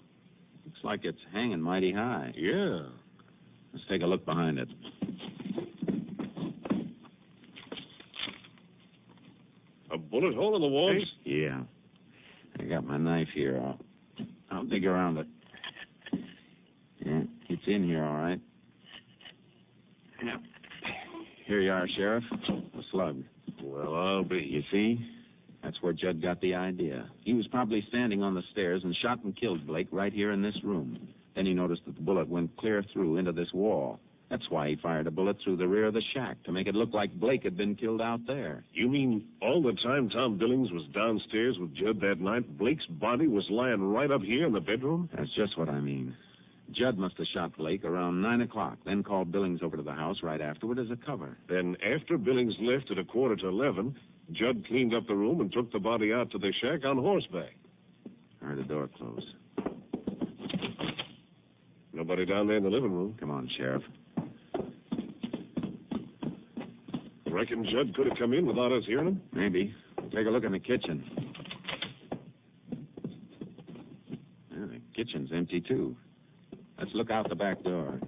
Looks 0.67 0.81
like 0.85 1.01
it's 1.05 1.17
hanging 1.33 1.63
mighty 1.63 1.95
high. 1.95 2.35
Yeah. 2.37 2.81
Let's 3.73 3.87
take 3.89 4.03
a 4.03 4.07
look 4.07 4.27
behind 4.27 4.59
it. 4.59 4.69
A 9.91 9.97
bullet 9.97 10.35
hole 10.35 10.55
in 10.55 10.61
the 10.61 10.69
wall? 10.69 10.95
Yeah. 11.25 11.63
I 12.69 12.71
got 12.71 12.87
my 12.87 12.99
knife 12.99 13.29
here. 13.35 13.59
I'll, 13.65 13.79
I'll 14.51 14.65
dig 14.65 14.85
around 14.85 15.17
it. 15.17 15.27
Yeah, 16.99 17.23
it's 17.49 17.63
in 17.67 17.83
here, 17.85 18.05
all 18.05 18.15
right. 18.15 18.41
Yeah. 20.23 20.37
Here 21.47 21.63
you 21.63 21.71
are, 21.71 21.89
Sheriff. 21.97 22.25
A 22.51 22.81
slug. 22.91 23.23
Well, 23.63 23.95
I'll 23.95 24.25
be. 24.25 24.37
You 24.37 24.63
see? 24.71 24.99
That's 25.63 25.81
where 25.81 25.95
Judd 25.95 26.21
got 26.21 26.43
the 26.43 26.55
idea. 26.55 27.09
He 27.25 27.33
was 27.33 27.47
probably 27.47 27.83
standing 27.89 28.23
on 28.23 28.35
the 28.35 28.43
stairs 28.53 28.83
and 28.85 28.95
shot 29.03 29.25
and 29.25 29.35
killed 29.35 29.67
Blake 29.67 29.89
right 29.91 30.13
here 30.13 30.33
in 30.33 30.43
this 30.43 30.57
room. 30.63 31.09
Then 31.37 31.47
he 31.47 31.55
noticed 31.55 31.87
that 31.87 31.95
the 31.95 32.03
bullet 32.03 32.29
went 32.29 32.55
clear 32.59 32.85
through 32.93 33.17
into 33.17 33.33
this 33.33 33.49
wall. 33.55 33.99
That's 34.31 34.51
why 34.51 34.69
he 34.69 34.77
fired 34.77 35.07
a 35.07 35.11
bullet 35.11 35.37
through 35.43 35.57
the 35.57 35.67
rear 35.67 35.87
of 35.87 35.95
the 35.95 36.03
shack 36.13 36.43
to 36.45 36.53
make 36.53 36.67
it 36.67 36.75
look 36.75 36.93
like 36.93 37.13
Blake 37.19 37.45
had 37.45 37.57
been 37.57 37.75
killed 37.75 38.03
out 38.03 38.21
there. 38.27 38.63
You 38.75 38.89
mean 38.89 39.27
all 39.41 39.63
the 39.63 39.73
time 39.83 40.11
Tom 40.11 40.37
Billings 40.37 40.71
was 40.71 40.85
downstairs 40.95 41.57
with 41.59 41.75
Judd 41.75 42.01
that 42.03 42.21
night, 42.21 42.59
Blake's 42.59 42.85
body 42.87 43.27
was 43.27 43.47
lying 43.51 43.83
right 43.83 44.11
up 44.11 44.21
here 44.23 44.47
in 44.47 44.53
the 44.53 44.61
bedroom? 44.61 45.09
That's 45.17 45.35
just 45.35 45.57
what 45.57 45.71
I 45.71 45.81
mean. 45.81 46.15
Judd 46.73 46.99
must 46.99 47.17
have 47.17 47.27
shot 47.33 47.57
Blake 47.57 47.85
around 47.85 48.21
9 48.21 48.43
o'clock, 48.43 48.77
then 48.85 49.03
called 49.03 49.33
Billings 49.33 49.61
over 49.63 49.79
to 49.79 49.83
the 49.83 49.93
house 49.93 50.19
right 50.23 50.41
afterward 50.41 50.79
as 50.79 50.91
a 50.91 50.97
cover. 51.07 51.39
Then, 51.49 51.77
after 51.83 52.19
Billings 52.19 52.55
left 52.61 52.91
at 52.91 52.99
a 52.99 53.05
quarter 53.05 53.37
to 53.37 53.49
eleven, 53.49 53.97
Judd 54.33 54.67
cleaned 54.69 54.95
up 54.95 55.07
the 55.07 55.15
room 55.15 55.41
and 55.41 55.51
took 55.51 55.73
the 55.73 55.79
body 55.79 56.13
out 56.13 56.31
to 56.33 56.39
the 56.39 56.53
shack 56.61 56.85
on 56.85 56.99
horseback. 56.99 57.57
I 58.43 58.47
heard 58.47 58.59
the 58.59 58.65
door 58.65 58.91
close. 58.99 59.25
Nobody 61.95 62.27
down 62.27 62.47
there 62.47 62.59
in 62.59 62.63
the 62.63 62.71
living 62.71 62.93
room. 62.93 63.17
Come 63.19 63.31
on, 63.31 63.49
Sheriff. 63.57 63.83
Reckon 67.39 67.65
Judd 67.71 67.95
could 67.95 68.09
have 68.09 68.19
come 68.19 68.33
in 68.33 68.47
without 68.47 68.73
us 68.73 68.83
hearing 68.85 69.07
him? 69.07 69.23
Maybe. 69.33 69.73
Take 70.13 70.27
a 70.27 70.31
look 70.31 70.43
in 70.43 70.51
the 70.51 70.59
kitchen. 70.59 71.05
Yeah, 74.51 74.67
the 74.67 74.81
kitchen's 74.97 75.31
empty, 75.33 75.61
too. 75.61 75.95
Let's 76.81 76.91
look 76.95 77.13
out 77.13 77.29
the 77.29 77.37
back 77.37 77.63
door. 77.63 78.01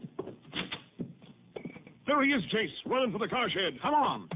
There 2.09 2.25
he 2.25 2.31
is, 2.31 2.43
Jace, 2.53 2.91
running 2.91 3.13
for 3.13 3.21
the 3.21 3.29
car 3.29 3.49
shed. 3.49 3.81
Come 3.81 3.95
on. 3.95 4.29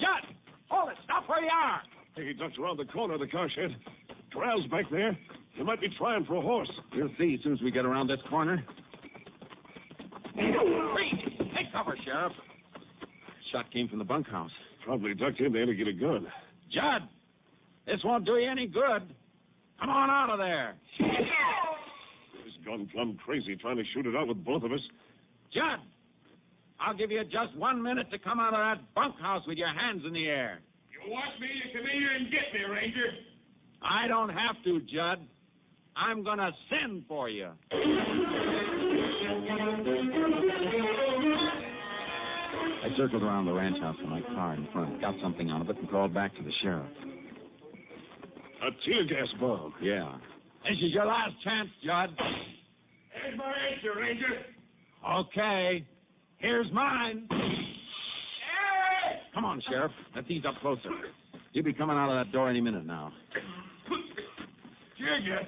Judd! 0.00 0.34
Hold 0.68 0.90
it! 0.90 0.96
Stop 1.04 1.28
where 1.28 1.40
you 1.40 1.50
are! 1.50 1.80
Hey, 2.16 2.32
ducked 2.32 2.58
around 2.58 2.76
the 2.76 2.86
corner 2.86 3.14
of 3.14 3.20
the 3.20 3.28
car 3.28 3.48
shed. 3.54 3.76
Corral's 4.32 4.66
back 4.66 4.86
there. 4.90 5.16
He 5.54 5.62
might 5.62 5.80
be 5.80 5.90
trying 5.96 6.24
for 6.24 6.34
a 6.34 6.40
horse. 6.40 6.70
We'll 6.96 7.08
see 7.16 7.36
as 7.38 7.44
soon 7.44 7.52
as 7.52 7.62
we 7.62 7.70
get 7.70 7.84
around 7.84 8.08
this 8.08 8.18
corner. 8.28 8.64
Freeze! 10.34 11.38
Take 11.54 11.72
cover, 11.72 11.96
Sheriff. 12.04 12.32
Shot 13.52 13.70
came 13.72 13.88
from 13.88 13.98
the 13.98 14.04
bunkhouse. 14.04 14.50
Probably 14.84 15.14
ducked 15.14 15.40
in 15.40 15.52
there 15.52 15.66
to 15.66 15.74
get 15.74 15.88
a 15.88 15.92
gun. 15.92 16.26
Judd! 16.72 17.08
This 17.86 17.98
won't 18.04 18.24
do 18.24 18.32
you 18.32 18.48
any 18.48 18.66
good. 18.66 19.14
Come 19.80 19.90
on 19.90 20.10
out 20.10 20.30
of 20.30 20.38
there. 20.38 20.74
He's 20.98 22.64
gone 22.64 22.88
plumb 22.92 23.18
crazy 23.24 23.56
trying 23.56 23.76
to 23.76 23.82
shoot 23.92 24.06
it 24.06 24.14
out 24.14 24.28
with 24.28 24.44
both 24.44 24.62
of 24.62 24.72
us. 24.72 24.80
Judd! 25.52 25.80
I'll 26.78 26.96
give 26.96 27.10
you 27.10 27.22
just 27.24 27.56
one 27.56 27.82
minute 27.82 28.10
to 28.10 28.18
come 28.18 28.40
out 28.40 28.54
of 28.54 28.60
that 28.60 28.94
bunkhouse 28.94 29.46
with 29.46 29.58
your 29.58 29.68
hands 29.68 30.02
in 30.06 30.12
the 30.12 30.26
air. 30.26 30.60
You 30.92 31.10
want 31.10 31.40
me 31.40 31.48
to 31.48 31.76
come 31.76 31.86
in 31.86 31.98
here 31.98 32.12
and 32.12 32.30
get 32.30 32.52
me, 32.54 32.60
Ranger? 32.72 33.10
I 33.82 34.08
don't 34.08 34.30
have 34.30 34.56
to, 34.64 34.80
Judd. 34.80 35.26
I'm 35.96 36.22
going 36.22 36.38
to 36.38 36.50
send 36.70 37.04
for 37.08 37.28
you. 37.28 37.50
I 42.82 42.96
circled 42.96 43.22
around 43.22 43.46
the 43.46 43.52
ranch 43.52 43.78
house 43.80 43.96
with 44.00 44.08
my 44.08 44.22
car 44.22 44.54
in 44.54 44.66
front, 44.72 45.00
got 45.00 45.14
something 45.22 45.50
out 45.50 45.60
of 45.60 45.68
it, 45.70 45.76
and 45.76 45.90
called 45.90 46.14
back 46.14 46.34
to 46.36 46.42
the 46.42 46.52
sheriff. 46.62 46.86
A 48.62 48.70
tear 48.86 49.04
gas 49.06 49.28
bomb. 49.38 49.74
Yeah. 49.82 50.16
This 50.64 50.78
is 50.78 50.92
your 50.92 51.06
last 51.06 51.32
chance, 51.44 51.68
Judd. 51.84 52.10
There's 52.16 53.38
my 53.38 53.52
answer, 53.74 53.98
Ranger. 53.98 54.44
Okay. 55.08 55.86
Here's 56.38 56.70
mine. 56.72 57.28
Come 59.34 59.44
on, 59.44 59.62
Sheriff. 59.68 59.92
Let's 60.14 60.28
ease 60.30 60.44
up 60.46 60.54
closer. 60.60 60.90
You'll 61.52 61.64
be 61.64 61.72
coming 61.72 61.96
out 61.96 62.10
of 62.10 62.26
that 62.26 62.32
door 62.32 62.48
any 62.48 62.60
minute 62.60 62.86
now. 62.86 63.12
Jigga. 65.00 65.38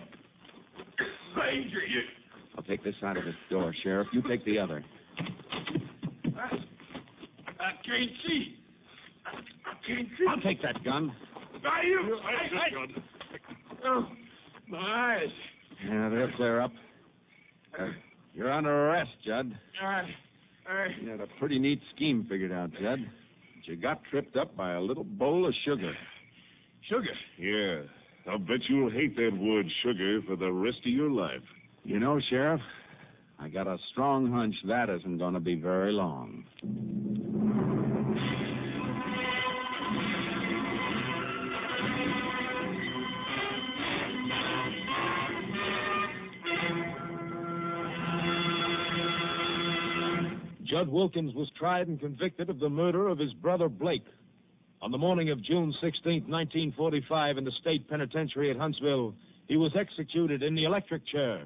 Ranger, 1.36 1.80
you. 1.86 2.00
I'll 2.56 2.64
take 2.64 2.84
this 2.84 2.94
side 3.00 3.16
of 3.16 3.24
this 3.24 3.34
door, 3.50 3.74
Sheriff. 3.82 4.08
You 4.12 4.22
take 4.28 4.44
the 4.44 4.58
other. 4.58 4.84
Ah. 6.36 6.50
I, 7.62 7.66
I 7.66 7.70
can't 7.84 8.10
see. 8.26 8.56
I 9.24 9.86
can't 9.86 10.08
see. 10.18 10.24
I'll 10.28 10.40
take 10.40 10.62
that 10.62 10.82
gun. 10.84 11.12
Are 11.64 11.84
you? 11.84 12.18
I, 12.24 12.56
I, 12.56 13.88
oh, 13.88 14.08
my 14.68 14.78
eyes. 14.78 15.28
Yeah, 15.86 16.08
they'll 16.08 16.36
clear 16.36 16.60
up. 16.60 16.72
Uh, 17.78 17.88
you're 18.34 18.52
under 18.52 18.88
arrest, 18.88 19.10
Judd. 19.24 19.52
All 19.82 19.88
right. 19.88 20.04
All 20.68 20.76
right. 20.76 20.90
You 21.00 21.10
had 21.10 21.20
a 21.20 21.26
pretty 21.38 21.58
neat 21.58 21.80
scheme 21.94 22.26
figured 22.28 22.52
out, 22.52 22.70
Judd. 22.72 22.98
But 23.00 23.66
you 23.66 23.76
got 23.76 24.00
tripped 24.10 24.36
up 24.36 24.56
by 24.56 24.72
a 24.74 24.80
little 24.80 25.04
bowl 25.04 25.46
of 25.46 25.54
sugar. 25.64 25.92
Sugar? 26.88 27.12
Yeah. 27.38 27.82
I'll 28.30 28.38
bet 28.38 28.58
you'll 28.68 28.90
hate 28.90 29.16
that 29.16 29.36
word 29.36 29.66
sugar 29.84 30.20
for 30.26 30.36
the 30.36 30.50
rest 30.50 30.78
of 30.84 30.92
your 30.92 31.10
life. 31.10 31.42
You 31.84 31.98
know, 31.98 32.20
Sheriff, 32.30 32.60
I 33.38 33.48
got 33.48 33.66
a 33.66 33.76
strong 33.92 34.30
hunch 34.30 34.54
that 34.68 34.88
isn't 34.88 35.18
going 35.18 35.34
to 35.34 35.40
be 35.40 35.56
very 35.56 35.92
long. 35.92 36.44
Judd 50.82 50.90
Wilkins 50.90 51.32
was 51.36 51.48
tried 51.56 51.86
and 51.86 52.00
convicted 52.00 52.50
of 52.50 52.58
the 52.58 52.68
murder 52.68 53.06
of 53.06 53.16
his 53.16 53.32
brother 53.34 53.68
Blake. 53.68 54.04
On 54.80 54.90
the 54.90 54.98
morning 54.98 55.30
of 55.30 55.40
June 55.44 55.72
16, 55.80 56.24
1945, 56.26 57.38
in 57.38 57.44
the 57.44 57.52
state 57.60 57.88
penitentiary 57.88 58.50
at 58.50 58.56
Huntsville, 58.56 59.14
he 59.46 59.56
was 59.56 59.70
executed 59.78 60.42
in 60.42 60.56
the 60.56 60.64
electric 60.64 61.06
chair. 61.06 61.44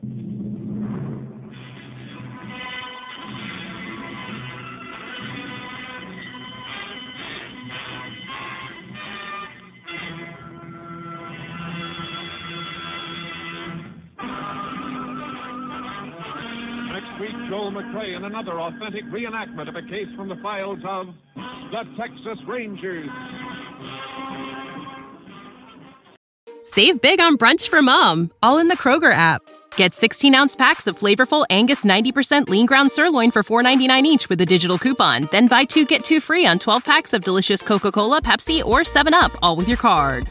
Joel 17.66 17.82
McCrea 17.82 18.16
in 18.16 18.24
another 18.24 18.60
authentic 18.60 19.04
reenactment 19.06 19.68
of 19.68 19.74
a 19.74 19.82
case 19.82 20.06
from 20.14 20.28
the 20.28 20.36
files 20.36 20.78
of 20.86 21.06
the 21.34 21.82
Texas 21.98 22.38
Rangers. 22.46 23.08
Save 26.62 27.00
big 27.00 27.20
on 27.20 27.36
brunch 27.36 27.68
for 27.68 27.82
mom, 27.82 28.30
all 28.42 28.58
in 28.58 28.68
the 28.68 28.76
Kroger 28.76 29.12
app. 29.12 29.42
Get 29.76 29.94
16 29.94 30.34
ounce 30.34 30.54
packs 30.54 30.86
of 30.86 30.98
flavorful 30.98 31.44
Angus 31.50 31.84
90% 31.84 32.48
lean 32.48 32.66
ground 32.66 32.92
sirloin 32.92 33.30
for 33.32 33.42
$4.99 33.42 34.02
each 34.04 34.28
with 34.28 34.40
a 34.40 34.46
digital 34.46 34.78
coupon. 34.78 35.28
Then 35.32 35.48
buy 35.48 35.64
two 35.64 35.84
get 35.84 36.04
two 36.04 36.20
free 36.20 36.46
on 36.46 36.58
12 36.58 36.84
packs 36.84 37.12
of 37.14 37.24
delicious 37.24 37.62
Coca 37.62 37.90
Cola, 37.90 38.22
Pepsi, 38.22 38.64
or 38.64 38.80
7UP, 38.80 39.34
all 39.42 39.56
with 39.56 39.66
your 39.68 39.78
card. 39.78 40.30